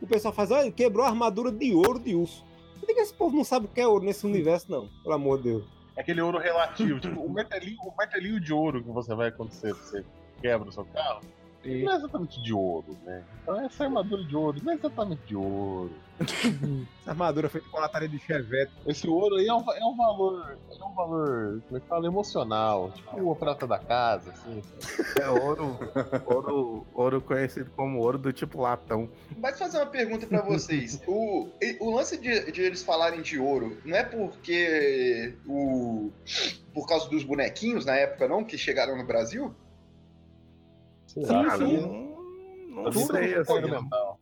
[0.02, 2.44] o pessoal faz, olha, quebrou a armadura de ouro de urso.
[2.78, 4.86] Por que que esse povo não sabe o que é ouro nesse universo, não?
[5.02, 5.64] Pelo amor de Deus.
[5.96, 7.00] É aquele ouro relativo.
[7.00, 10.04] tipo, o martelinho, o martelinho de ouro que você vai acontecer se você
[10.42, 11.20] quebra o seu carro.
[11.64, 13.22] Não é exatamente de ouro, né?
[13.42, 15.92] Então essa armadura de ouro não é exatamente de ouro.
[17.02, 18.72] Essa armadura feita com lataria de chevette.
[18.86, 20.56] Esse ouro aí é um, é um valor.
[20.70, 22.92] É um valor, como é que fala, emocional.
[22.92, 24.62] Tipo a prata da casa, assim.
[25.20, 25.78] É ouro,
[26.26, 29.08] ouro, ouro conhecido como ouro do tipo latão.
[29.36, 31.00] Mas fazer uma pergunta pra vocês.
[31.06, 31.48] o,
[31.80, 36.10] o lance de, de eles falarem de ouro não é porque o.
[36.72, 39.54] Por causa dos bonequinhos na época, não, que chegaram no Brasil?
[41.14, 42.16] Sim, sim.
[42.70, 43.52] não, não sei, assim.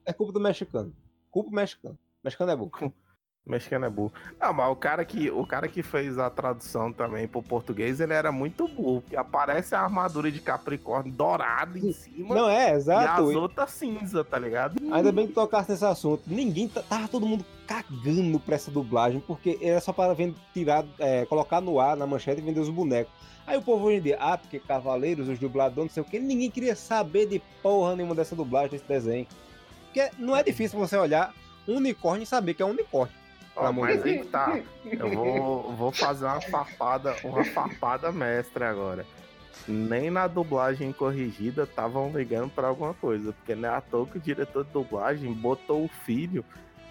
[0.05, 0.93] É culpa do mexicano.
[1.31, 1.95] Culpa do mexicano.
[1.95, 2.93] O mexicano é burro.
[3.45, 4.13] Mexicano é burro.
[4.41, 8.13] Não, mas o cara, que, o cara que fez a tradução também pro português, ele
[8.13, 9.01] era muito burro.
[9.01, 13.23] Porque aparece a armadura de Capricórnio dourada em cima Não é, e exato.
[13.31, 14.77] as outras cinza, tá ligado?
[14.93, 16.23] Ainda bem que tocasse nesse assunto.
[16.29, 20.85] Ninguém tá- tava todo mundo cagando pra essa dublagem, porque era só para vender, tirar,
[21.01, 23.13] é, colocar no ar, na manchete e vender os bonecos.
[23.47, 26.77] Aí o povo dia, ah, porque Cavaleiros, os dubladores, não sei o que, ninguém queria
[26.77, 29.27] saber de porra nenhuma dessa dublagem, desse desenho.
[29.87, 31.35] Porque não é difícil você olhar
[31.67, 33.15] um unicórnio e saber que é um unicórnio.
[33.55, 34.59] De mas aí tá.
[34.85, 39.05] Eu vou, vou fazer uma farpada, uma farpada mestre agora.
[39.69, 43.33] Nem na dublagem corrigida estavam ligando pra alguma coisa.
[43.33, 46.43] Porque não é à toa que o diretor de dublagem botou o filho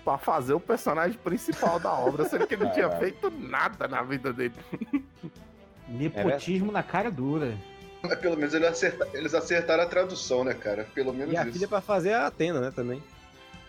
[0.03, 4.03] pra fazer o personagem principal da obra, sendo que ele não tinha feito nada na
[4.03, 4.53] vida dele.
[5.87, 7.57] Nepotismo na cara dura.
[8.01, 10.87] Mas pelo menos eles acerta- eles acertaram a tradução, né, cara?
[10.93, 11.53] Pelo menos E a isso.
[11.53, 13.01] filha pra fazer a Atena, né, também.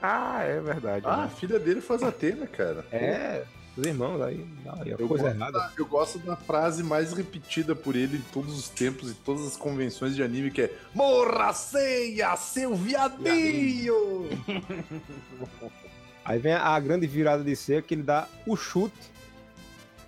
[0.01, 1.05] Ah, é verdade.
[1.07, 1.31] Ah, a né?
[1.39, 2.85] filha dele faz Atena, cara.
[2.91, 3.45] É,
[3.77, 4.45] os irmãos aí,
[4.81, 5.53] aí a Eu coisa gosto, errada.
[5.59, 9.47] da, eu gosto da frase mais repetida por ele em todos os tempos e todas
[9.47, 14.29] as convenções de anime, que é Morra ceia, seu viadinho!
[16.25, 18.95] Aí vem a, a grande virada de ser que ele dá o chute,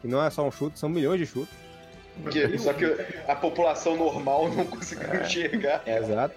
[0.01, 1.55] que não é só um chute, são milhões de chutes.
[2.31, 2.85] Que- só que
[3.29, 5.83] a população normal não conseguiu enxergar.
[5.87, 6.35] Exato.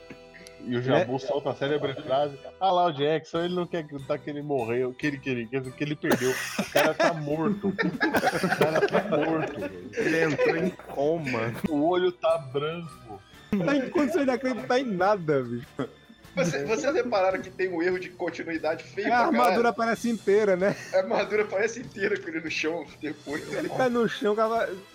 [0.66, 2.38] E o Jabu solta a célebre frase.
[2.60, 5.46] Ah lá, o Jackson, ele não quer contar que ele morreu, que ele, que ele,
[5.48, 6.32] que ele perdeu.
[6.60, 7.70] O cara tá morto.
[7.70, 9.90] O cara tá morto, velho.
[9.94, 11.54] Ele entrou em coma.
[11.70, 13.22] O olho tá branco.
[13.66, 15.90] Tá em condições de acreditar em nada, bicho.
[16.38, 20.56] Você- vocês repararam que tem um erro de continuidade feio A pra armadura aparece inteira,
[20.56, 20.76] né?
[20.94, 23.52] A armadura parece inteira com ele no chão depois.
[23.54, 24.36] Ele tá no chão,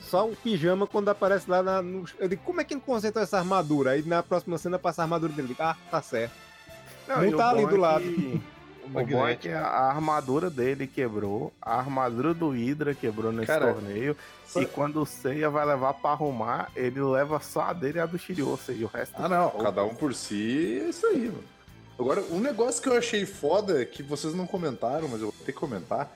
[0.00, 2.04] só um pijama quando aparece lá na, no.
[2.18, 3.90] Eu digo, como é que ele consertou essa armadura?
[3.92, 5.54] Aí na próxima cena passa a armadura dele.
[5.58, 6.32] Ah, tá certo.
[7.08, 8.04] Não e o tá ali do é lado.
[8.04, 8.40] que-
[8.84, 14.16] O bom é que a armadura dele quebrou, a armadura do Hydra quebrou nesse torneio.
[14.46, 18.00] só- E quando o Seiya vai levar pra arrumar, ele leva só a dele e
[18.00, 19.14] a do Shiryu, ou seja, o resto.
[19.16, 21.44] Ah, não, cada um por si, é isso aí, mano.
[21.98, 25.52] Agora, um negócio que eu achei foda, que vocês não comentaram, mas eu vou ter
[25.52, 26.10] que comentar.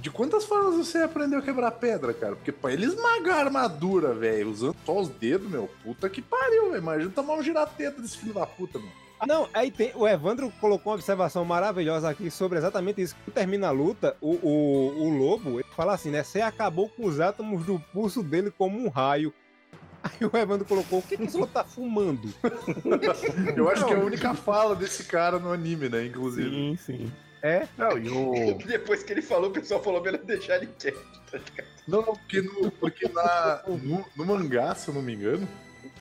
[0.00, 2.34] De quantas formas você aprendeu a quebrar pedra, cara?
[2.34, 6.70] Porque pra ele esmagar a armadura, velho, usando só os dedos, meu, puta que pariu,
[6.70, 6.78] velho.
[6.82, 8.90] Imagina tomar um girateta desse filho da puta, mano.
[9.22, 9.92] Ah, não, aí tem.
[9.94, 13.14] O Evandro colocou uma observação maravilhosa aqui sobre exatamente isso.
[13.24, 16.24] Quando termina a luta, o, o, o lobo ele fala assim, né?
[16.24, 19.32] Você acabou com os átomos do pulso dele como um raio.
[20.02, 22.34] Aí o Evandro colocou: o que, que esse lobo tá fumando?
[23.56, 26.50] Eu acho que é a única fala desse cara no anime, né, inclusive.
[26.50, 27.12] Sim, sim.
[27.44, 27.68] É?
[27.78, 28.58] Não, e o.
[28.66, 30.98] Depois que ele falou, o pessoal falou melhor deixar ele quieto.
[31.30, 31.68] tá ligado?
[31.86, 35.48] Não, porque, no, porque na, no, no mangá, se eu não me engano,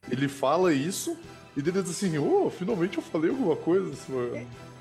[0.09, 1.15] ele fala isso
[1.55, 3.91] e ele diz assim, ô, finalmente eu falei alguma coisa.
[3.91, 4.23] Esse, ma-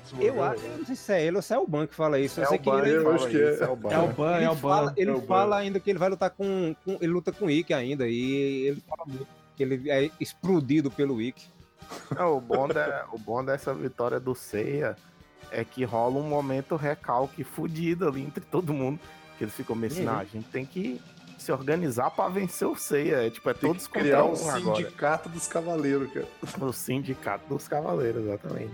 [0.05, 1.87] esse Eu mangá." acho, eu não sei se é ele ou se é o Ban
[1.87, 2.39] que fala isso.
[2.39, 3.67] Eu É sei o Ban, ele, eu fala acho que é.
[3.69, 3.89] o Ban.
[3.91, 4.93] É o Ban, ele é o fala, Ban.
[4.97, 5.27] ele É o Ban.
[5.27, 8.07] fala ainda que ele vai lutar com, com- Ele luta com o Ikki ainda.
[8.07, 11.45] E ele fala muito que ele é explodido pelo Ikki.
[12.15, 14.95] Não, o, bom da- o bom dessa vitória do Seiya
[15.51, 18.97] é que rola um momento recalque fudido ali entre todo mundo.
[19.37, 20.13] Que eles ficam meio assim, Uhum.
[20.13, 21.01] "Não, a gente tem que
[21.41, 23.25] se organizar pra vencer o Seiya.
[23.27, 24.75] É, tipo, é Tem todos que criar um um agora.
[24.77, 26.27] sindicato dos cavaleiros, cara.
[26.59, 28.73] O sindicato dos cavaleiros, exatamente.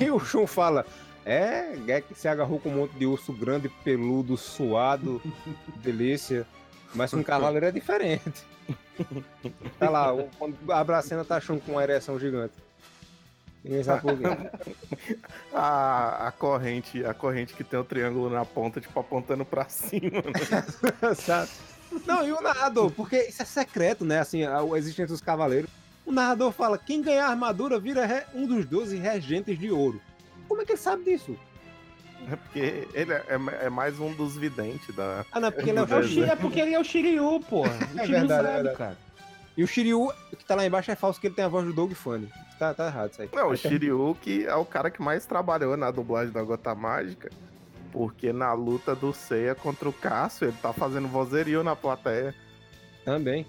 [0.00, 0.84] Aí o Shun fala:
[1.24, 5.20] É, é que se agarrou com um monte de urso grande, peludo, suado,
[5.82, 6.46] delícia.
[6.94, 8.44] Mas com cavaleiro é diferente.
[9.78, 12.54] Tá lá, o- quando abre a cena, tá Shun com uma ereção gigante.
[13.64, 15.18] Ninguém sabe por quê.
[15.54, 20.10] A, a corrente, a corrente que tem o triângulo na ponta, tipo, apontando pra cima.
[20.20, 21.14] né?
[21.14, 21.48] Sabe?
[22.06, 24.18] Não, e o narrador, porque isso é secreto, né?
[24.18, 25.70] Assim, a a existência dos cavaleiros.
[26.04, 30.00] O narrador fala: quem ganhar a armadura vira um dos 12 regentes de ouro.
[30.48, 31.36] Como é que ele sabe disso?
[32.30, 35.24] É porque ele é, é- é mais um dos videntes da.
[35.30, 36.08] Ah, não, é porque ele é o Shiryu.
[36.08, 37.62] Shi- é porque ele é o Shiryu, pô.
[37.62, 38.76] O É Shiryu verdade, é sabe, verdade.
[38.76, 38.98] cara.
[39.56, 41.72] E o Shiryu, que tá lá embaixo, é falso, que ele tem a voz do
[41.72, 42.28] Doug Funny.
[42.58, 43.28] Tá, tá errado isso aí.
[43.32, 47.30] Não, o Shiryu que é o cara que mais trabalhou na dublagem da Gota Mágica.
[47.92, 52.34] Porque na luta do Seiya contra o Cássio, ele tá fazendo vozerio na plateia.
[53.04, 53.46] Também.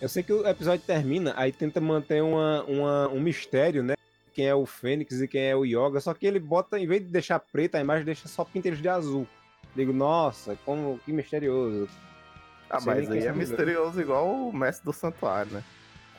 [0.00, 3.94] Eu sei que o episódio termina, aí tenta manter uma, uma- um mistério, né?
[4.32, 7.02] Quem é o Fênix e quem é o Yoga, só que ele bota, em vez
[7.02, 9.26] de deixar preta, a imagem deixa só pinta eles de azul.
[9.74, 11.88] Digo, nossa, como que misterioso.
[12.70, 13.32] Ah, mas aí é né?
[13.32, 15.64] misterioso igual o Mestre do Santuário, né?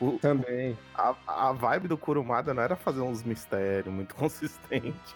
[0.01, 0.77] O- Também.
[0.95, 5.15] a, a vibe do Kurumada não era fazer uns mistérios muito consistentes.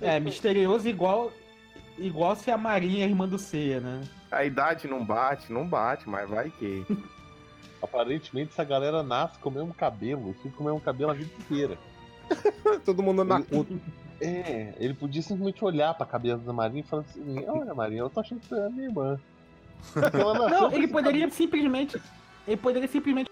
[0.00, 1.32] É, misterioso igual,
[1.98, 4.02] igual se a Marinha é irmã do Ceia, né?
[4.30, 6.84] A idade não bate, não bate, mas vai que.
[7.82, 11.30] Aparentemente essa galera nasce com o mesmo cabelo, fica com o mesmo cabelo a vida
[11.38, 11.78] inteira.
[12.84, 13.72] Todo mundo na conta.
[14.20, 18.10] É, ele podia simplesmente olhar pra cabeça da Marinha e falar assim, olha Marinha, eu
[18.10, 19.18] tô achando que você é minha irmã.
[20.50, 21.98] Não, ele poderia simplesmente.
[22.46, 23.29] Ele poderia simplesmente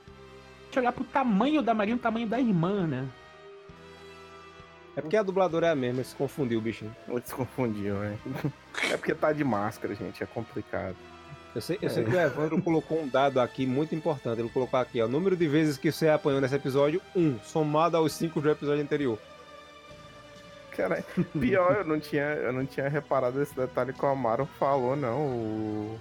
[0.76, 3.08] olhar pro tamanho da Marinha, o tamanho da irmã, né?
[4.96, 6.94] É porque a dubladora é a mesma, se confundiu o bichinho.
[7.08, 8.18] Ele se confundiu, né?
[8.90, 10.96] É porque tá de máscara, gente, é complicado.
[11.54, 14.40] Eu sei, eu sei que o Evandro colocou um dado aqui muito importante.
[14.40, 15.06] Ele colocou aqui, ó.
[15.06, 18.82] O número de vezes que você apanhou nesse episódio, um, somado aos cinco do episódio
[18.82, 19.18] anterior.
[20.76, 21.04] Cara,
[21.38, 25.26] pior, eu não tinha, eu não tinha reparado esse detalhe que o Amaro falou, não.
[25.26, 26.00] O,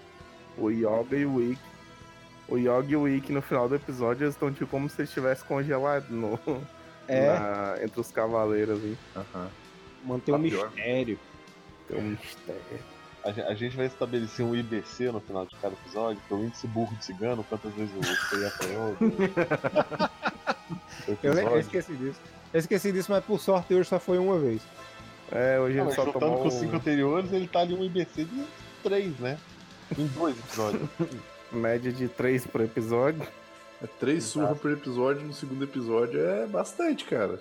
[0.57, 1.76] o Yoga e o Ikki.
[2.47, 5.43] O Yoga e o Ikki no final do episódio eles estão tipo como se estivesse
[5.43, 6.39] congelado no,
[7.07, 7.27] É.
[7.37, 8.97] na- entre os cavaleiros ali.
[10.05, 10.71] Manter um Tá pior.
[10.71, 11.19] mistério.
[11.87, 12.61] Tem um mistério.
[13.23, 16.37] A gen- a gente vai estabelecer um IBC no final de cada episódio, que é
[16.37, 18.95] o índice burro de cigano, quantas vezes o Sei apanhou.
[21.23, 22.19] Eu, eu esqueci disso.
[22.53, 24.61] Eu esqueci disso, mas por sorte hoje só foi uma vez.
[25.31, 27.83] É, hoje ele só juntando tomou com os um cinco anteriores, ele tá ali um
[27.83, 28.43] IBC de
[28.83, 29.37] três, né?
[29.97, 30.89] Em dois episódios.
[31.51, 33.21] média de três por episódio.
[33.81, 37.39] É três surras por episódio no segundo episódio é bastante, cara.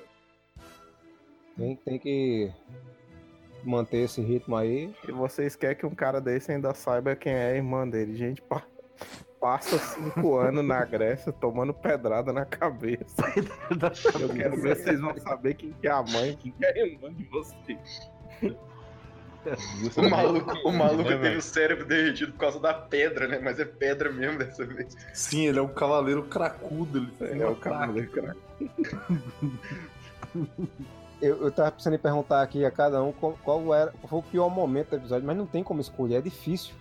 [1.56, 2.52] Tem, tem que
[3.64, 4.94] manter esse ritmo aí.
[5.08, 8.14] E vocês querem que um cara desse ainda saiba quem é a irmã dele.
[8.14, 8.66] Gente, pa-
[9.40, 13.16] passa cinco anos na Grécia tomando pedrada na cabeça.
[14.20, 16.82] Eu quero ver se vocês vão saber quem que é a mãe, quem que é
[16.82, 18.10] a irmã de vocês.
[19.96, 21.38] O maluco, o maluco É, teve velho.
[21.38, 23.38] o cérebro derretido por causa da pedra, né?
[23.42, 24.96] Mas é pedra mesmo dessa vez.
[25.12, 27.06] Sim, ele é um cavaleiro cracudo.
[27.20, 28.40] Ele É um o cavaleiro cracudo.
[31.20, 34.18] Eu, eu tava pensando em perguntar aqui a cada um qual, qual era, qual foi
[34.18, 36.74] o pior momento do episódio, mas não tem como escolher, é difícil.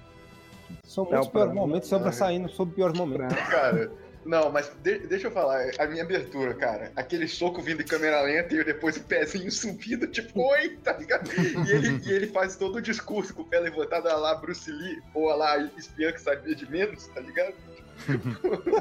[0.83, 3.33] São muitos pra piores momentos sobressaindo sobre piores momentos.
[3.49, 3.89] Cara,
[4.25, 6.91] não, mas de- deixa eu falar, a minha abertura, cara.
[6.95, 11.29] Aquele soco vindo em câmera lenta e depois o pezinho subindo, tipo, oi, tá ligado?
[11.31, 14.69] E ele, e ele faz todo o discurso com o pé levantado, a lá Bruce
[14.71, 17.53] Lee, ou a lá espiã que sabia de menos, tá ligado?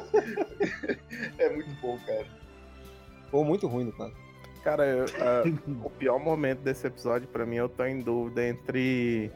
[1.39, 2.27] é muito bom, cara.
[3.33, 4.13] Ou muito ruim, no caso.
[4.63, 9.31] Cara, eu- a- o pior momento desse episódio pra mim, eu tô em dúvida entre,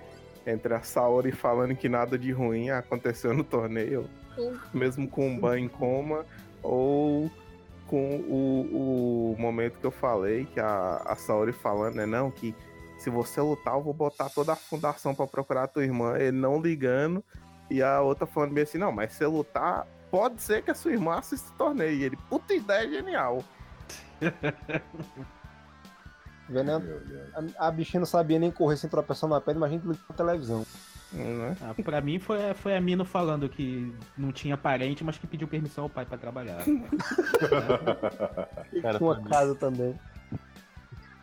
[0.47, 4.09] entre a Saori falando que nada de ruim aconteceu no torneio,
[4.73, 6.25] mesmo com o Ban em coma,
[6.63, 7.31] ou
[7.87, 12.55] com o, o momento que eu falei, que a, a Saori falando, né, não, que
[12.99, 16.37] se você lutar, eu vou botar toda a fundação pra procurar a tua irmã, ele
[16.37, 17.25] não ligando,
[17.71, 20.75] e a outra falando bem assim, não, mas se você lutar, pode ser que a
[20.75, 21.93] sua irmã assista o torneio.
[21.93, 23.45] E ele, puta ideia genial.
[26.49, 26.71] Vendo?
[27.59, 29.95] A, a bichinha não sabia nem correr sem tropeçar na pedra, mas a gente na
[30.17, 30.67] televisão.
[31.13, 31.57] Né?
[31.63, 35.49] Ah, pra mim foi, foi a Mino falando que não tinha parente, mas que pediu
[35.49, 36.63] permissão ao pai pra trabalhar.
[38.83, 39.99] Cara, Uma mim- casa também.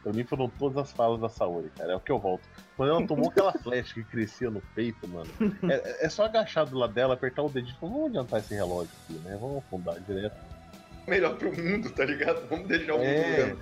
[0.04, 1.94] Pra mim foram todas as falas da Saori, cara.
[1.94, 2.44] É o que eu volto.
[2.78, 5.28] Quando ela tomou aquela flecha que crescia no peito, mano,
[5.68, 8.54] é, é só agachar do lado dela, apertar o dedinho e falar, vamos adiantar esse
[8.54, 9.36] relógio aqui, né?
[9.42, 10.36] Vamos afundar direto.
[11.08, 12.48] Melhor pro mundo, tá ligado?
[12.50, 13.56] Vamos deixar o mundo É.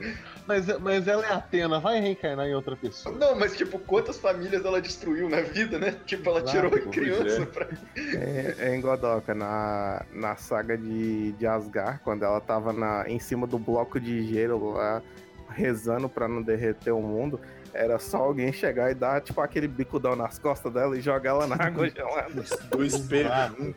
[0.47, 3.15] Mas, mas ela é Atena, vai reencarnar em outra pessoa.
[3.17, 5.95] Não, mas tipo, quantas famílias ela destruiu na vida, né?
[6.05, 7.45] Tipo, ela Exato, tirou pois criança é.
[7.45, 7.67] pra.
[7.95, 13.19] É, é em Godoka, na, na saga de, de Asgard, quando ela tava na, em
[13.19, 15.01] cima do bloco de gelo lá,
[15.49, 17.39] rezando pra não derreter o mundo,
[17.73, 21.47] era só alguém chegar e dar, tipo, aquele bicudão nas costas dela e jogar ela
[21.47, 22.43] na água gelada.
[22.69, 23.75] Dois pés Exato.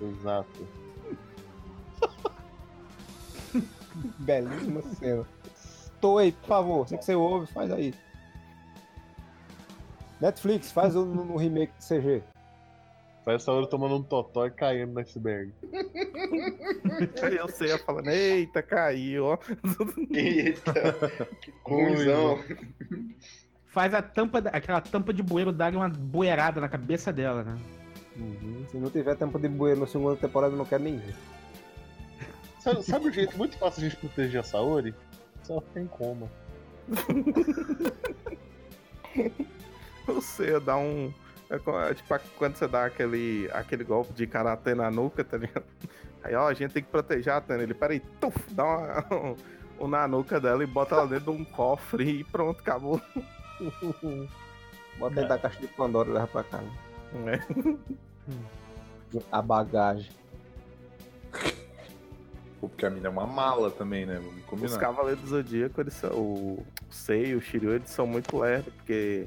[0.00, 0.68] Exato.
[4.18, 5.26] Belíssima cena.
[6.00, 7.94] Toei, por favor, sei que você ouve, faz aí.
[10.20, 12.22] Netflix, faz o no, no remake de CG.
[13.24, 15.52] Faz a Saori tomando um totó e caindo no iceberg.
[17.22, 19.38] Aí eu sei, falando, eita, caiu, ó.
[20.10, 20.72] Eita,
[21.42, 21.52] que.
[23.66, 27.56] Faz a tampa, aquela tampa de bueiro dar uma bueirada na cabeça dela, né?
[28.16, 28.66] Uhum.
[28.68, 31.14] Se não tiver tempo de bueiro na segunda temporada, eu não quero nem ver.
[32.60, 34.94] Sabe, sabe o jeito muito fácil de a gente proteger a Saori?
[35.42, 36.28] Se ela ficar em coma.
[40.06, 41.12] Você dá um.
[41.48, 45.64] É é tipo quando você dá aquele, aquele golpe de karatê na nuca, tá ligado?
[46.22, 47.64] Aí, ó, a gente tem que proteger a Tânia.
[47.64, 49.06] Ele, peraí, tuf, dá uma,
[49.80, 53.00] um na nuca dela e bota ela dentro de um cofre e pronto, acabou.
[54.98, 56.70] Bota dentro da caixa de Pandora e leva pra casa.
[57.26, 57.40] É.
[59.32, 60.19] A bagagem.
[62.60, 64.16] Pô, Porque a mina é uma mala também, né?
[64.22, 64.78] Vamos Os combinar.
[64.78, 66.10] Cavaleiros do Zodíaco, eles são.
[66.10, 69.26] O Sei e o Shiryu, eles são muito lerdos, porque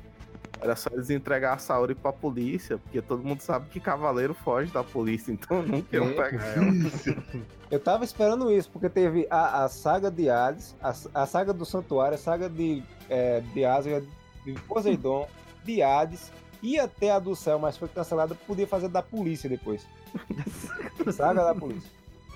[0.61, 4.71] era só eles entregar a Saori pra polícia, porque todo mundo sabe que cavaleiro foge
[4.71, 6.13] da polícia, então não queriam É.
[6.13, 6.65] pegar ela.
[7.71, 11.65] Eu tava esperando isso, porque teve a, a saga de Hades, a, a saga do
[11.65, 14.07] Santuário, a saga de, é, de Asgard,
[14.45, 15.27] de Poseidon,
[15.63, 16.31] de Hades,
[16.61, 19.87] e até a do céu, mas foi cancelada, podia fazer da polícia depois.
[21.11, 21.89] saga da polícia.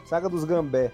[0.08, 0.92] Saga dos Gambé.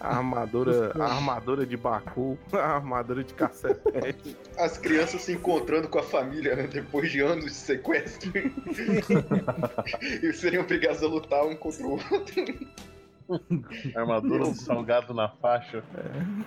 [0.00, 4.36] A armadura, a armadura de Baku, a armadura de cacetete.
[4.58, 6.66] As crianças se encontrando com a família, né?
[6.66, 8.32] Depois de anos de sequestro.
[10.22, 12.44] e seriam obrigados a lutar um contra o outro.
[13.94, 15.82] Armadura do salgado na faixa.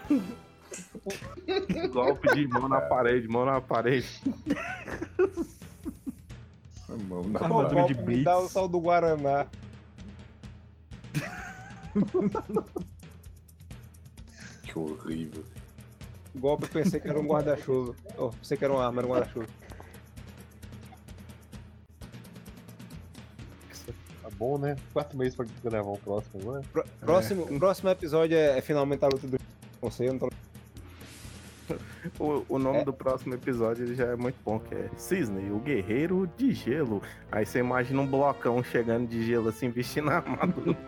[1.89, 4.21] Golpe de mão na parede, mão na parede.
[7.07, 8.23] Mão na Armadura de Blitz.
[8.23, 9.47] dá o sal do Guaraná.
[14.63, 15.43] Que horrível.
[16.35, 17.95] Golpe eu pensei que era um guarda-chuva.
[18.17, 19.47] Oh, pensei que era uma arma, era um guarda-chuva.
[24.21, 24.75] Tá bom, né?
[24.93, 26.61] Quatro meses pra gravar o próximo, né?
[26.71, 29.37] Pró- Próximo, próximo episódio é, é finalmente a luta do
[29.79, 30.29] com você, eu não tô
[32.19, 35.59] O, o nome do próximo episódio ele já é muito bom, que é Cisne, o
[35.59, 37.01] guerreiro de gelo.
[37.31, 40.77] Aí você imagina um blocão chegando de gelo assim, vestindo a armadura.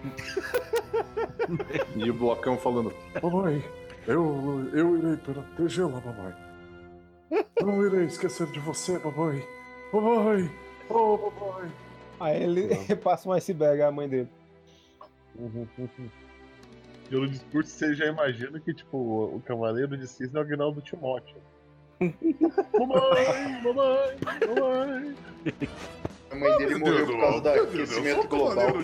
[1.95, 3.63] E o blocão falando: Mamãe,
[4.07, 6.33] eu, eu irei protegê-la, mamãe.
[7.61, 9.43] Não irei esquecer de você, mamãe.
[9.91, 10.51] Mamãe,
[10.89, 11.71] oh, mamãe.
[12.19, 14.29] Aí ele passa um iceberg, a mãe dele.
[17.09, 20.81] Pelo discurso, você já imagina que, tipo, o o Cavaleiro de Cisne é o Aguinaldo
[20.81, 21.37] Timóteo.
[21.99, 25.15] mamãe, mamãe, mamãe.
[26.31, 28.73] A mãe dele morreu por causa do aquecimento global.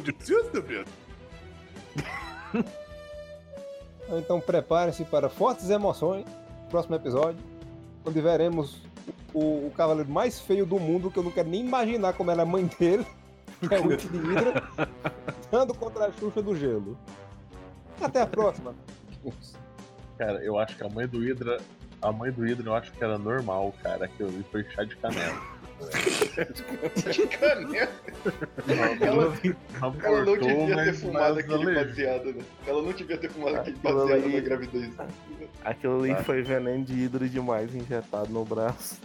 [4.08, 6.26] Então prepare-se para fortes emoções.
[6.70, 7.40] Próximo episódio,
[8.06, 8.82] onde veremos
[9.34, 12.44] o, o cavaleiro mais feio do mundo, que eu não quero nem imaginar como era
[12.44, 13.06] a mãe dele,
[13.60, 14.64] que é o Witch de Hydra,
[15.28, 16.96] lutando contra a Xuxa do Gelo.
[18.02, 18.74] Até a próxima.
[20.18, 21.58] Cara, eu acho que a mãe do Hydra.
[22.02, 24.06] A mãe do Hydra eu acho que era normal, cara.
[24.06, 25.42] Aquilo ali foi chá de canela.
[27.12, 27.90] De canela.
[29.02, 29.34] Ela,
[30.04, 32.44] ela não devia ter fumado aquele baseado, né?
[32.68, 34.94] Ela não devia ter fumado aquele baseado ali- na gravidez.
[35.64, 36.24] Aquilo ali Tá.
[36.24, 39.00] foi veneno de hidro demais injetado no braço.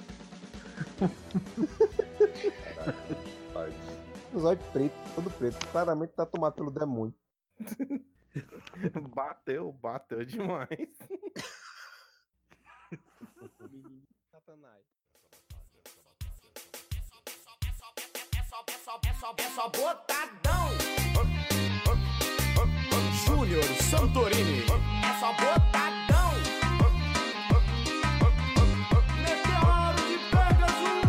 [4.33, 5.67] Episódio preto, todo preto.
[5.69, 7.15] Claramente tá tomado pelo demônio.
[9.15, 10.79] Bateu, bateu demais.
[14.31, 14.85] Satanás.
[19.37, 20.69] É só botadão.
[23.27, 24.63] Júnior Santorini.
[24.63, 26.31] É só botadão.
[29.23, 31.05] Meteoro de Pegasus.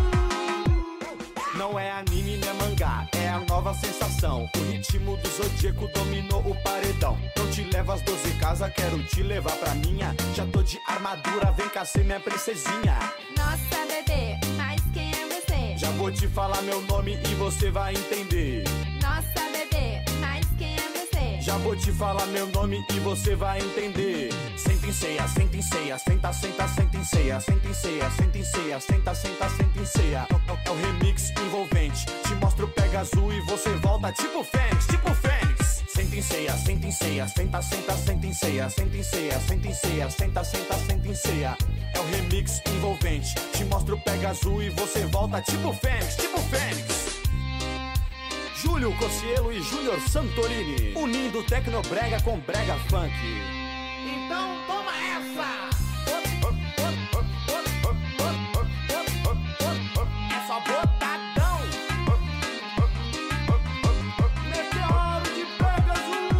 [1.56, 3.11] Não é anime, nem mangá, é a
[3.52, 4.48] nova sensação.
[4.56, 7.18] O ritmo do zodíaco dominou o paredão.
[7.36, 10.16] Não te levo às 12 casas, quero te levar pra minha.
[10.34, 12.96] Já tô de armadura, vem cá ser minha princesinha.
[13.36, 15.76] Nossa, bebê, mas quem é você?
[15.76, 18.64] Já vou te falar meu nome e você vai entender.
[19.02, 19.51] Nossa,
[21.42, 24.28] Já vou te falar meu nome e você vai entender.
[24.56, 28.38] Senta em ceia, senta em ceia, senta, senta, senta em ceia, senta em ceia, senta
[28.38, 30.26] em ceia, senta, senta, senta em ceia.
[30.30, 32.06] É, o- é remix envolvente.
[32.06, 35.82] Te mostro o pega azul e você volta tipo Fênix, tipo Fênix.
[35.88, 39.68] Senta em ceia, senta em ceia, senta, senta, senta em ceia, senta em ceia, senta
[39.68, 41.56] em ceia, senta, senta, senta em ceia.
[41.94, 43.34] É o remix envolvente.
[43.52, 46.91] Te mostro o pega azul e você volta tipo Fênix, tipo Fênix.
[48.62, 53.12] Júlio Cossielo e Júnior Santorini, unindo Tecnobrega com Brega Funk.
[54.06, 55.68] Então toma essa!
[60.30, 61.58] É só botadão!
[64.48, 66.32] Meteoro de Pegasus!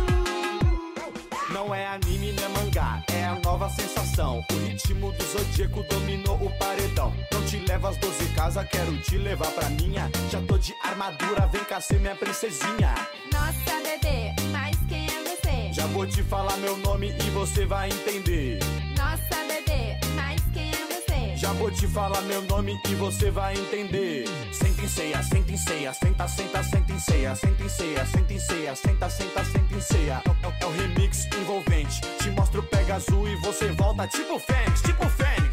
[1.51, 4.45] Não é anime, nem mangá, é a nova sensação.
[4.53, 7.12] O ritmo do zodíaco dominou o paredão.
[7.53, 10.11] Te levo às 12 casas, quero te levar pra minha.
[10.30, 12.94] Já tô de armadura, vem cá ser minha princesinha.
[13.30, 15.70] Nossa, bebê, mas quem é você?
[15.74, 18.59] Já vou te falar meu nome e você vai entender.
[18.96, 21.36] Nossa, bebê, mas quem é você?
[21.36, 24.24] Já vou te falar meu nome e você vai entender.
[24.50, 28.32] Senta em ceia, senta em ceia, senta, senta, senta em ceia, senta em ceia, senta
[28.32, 30.22] em ceia, senta, senta, senta em ceia.
[30.24, 32.00] É, é- é o remix envolvente.
[32.18, 35.51] Te mostro o pega azul e você volta tipo Fênix, tipo Fênix.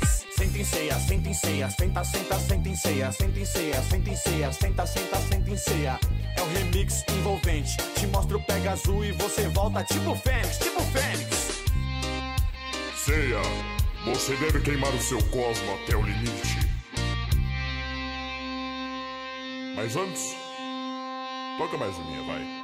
[0.59, 4.09] Senta em ceia, senta em ceia, senta, senta, senta em ceia, senta em ceia, senta
[4.09, 5.99] em ceia, senta, senta, senta em ceia.
[6.35, 7.77] É o remix envolvente.
[7.95, 11.63] Te mostro o pega azul e você volta tipo Fênix, tipo Fênix.
[12.97, 13.41] Ceia,
[14.03, 16.59] você deve queimar o seu cosmo até o limite.
[19.77, 20.35] Mas antes,
[21.57, 22.58] toca mais uma vai.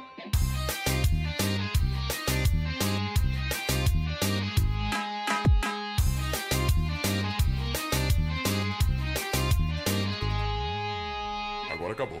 [11.96, 12.20] Acabou.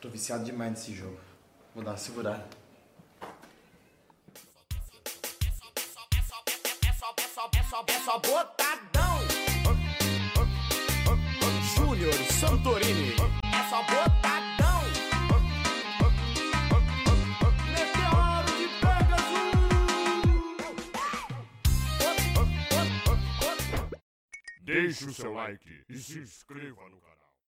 [0.00, 1.18] Tô viciado demais nesse jogo.
[1.74, 2.46] Vou dar uma segurada.
[7.86, 9.18] É só botadão.
[11.76, 13.12] Júnior Santorini.
[13.12, 14.47] É só botadão.
[24.68, 27.07] Deixe o seu like e se inscreva no canal.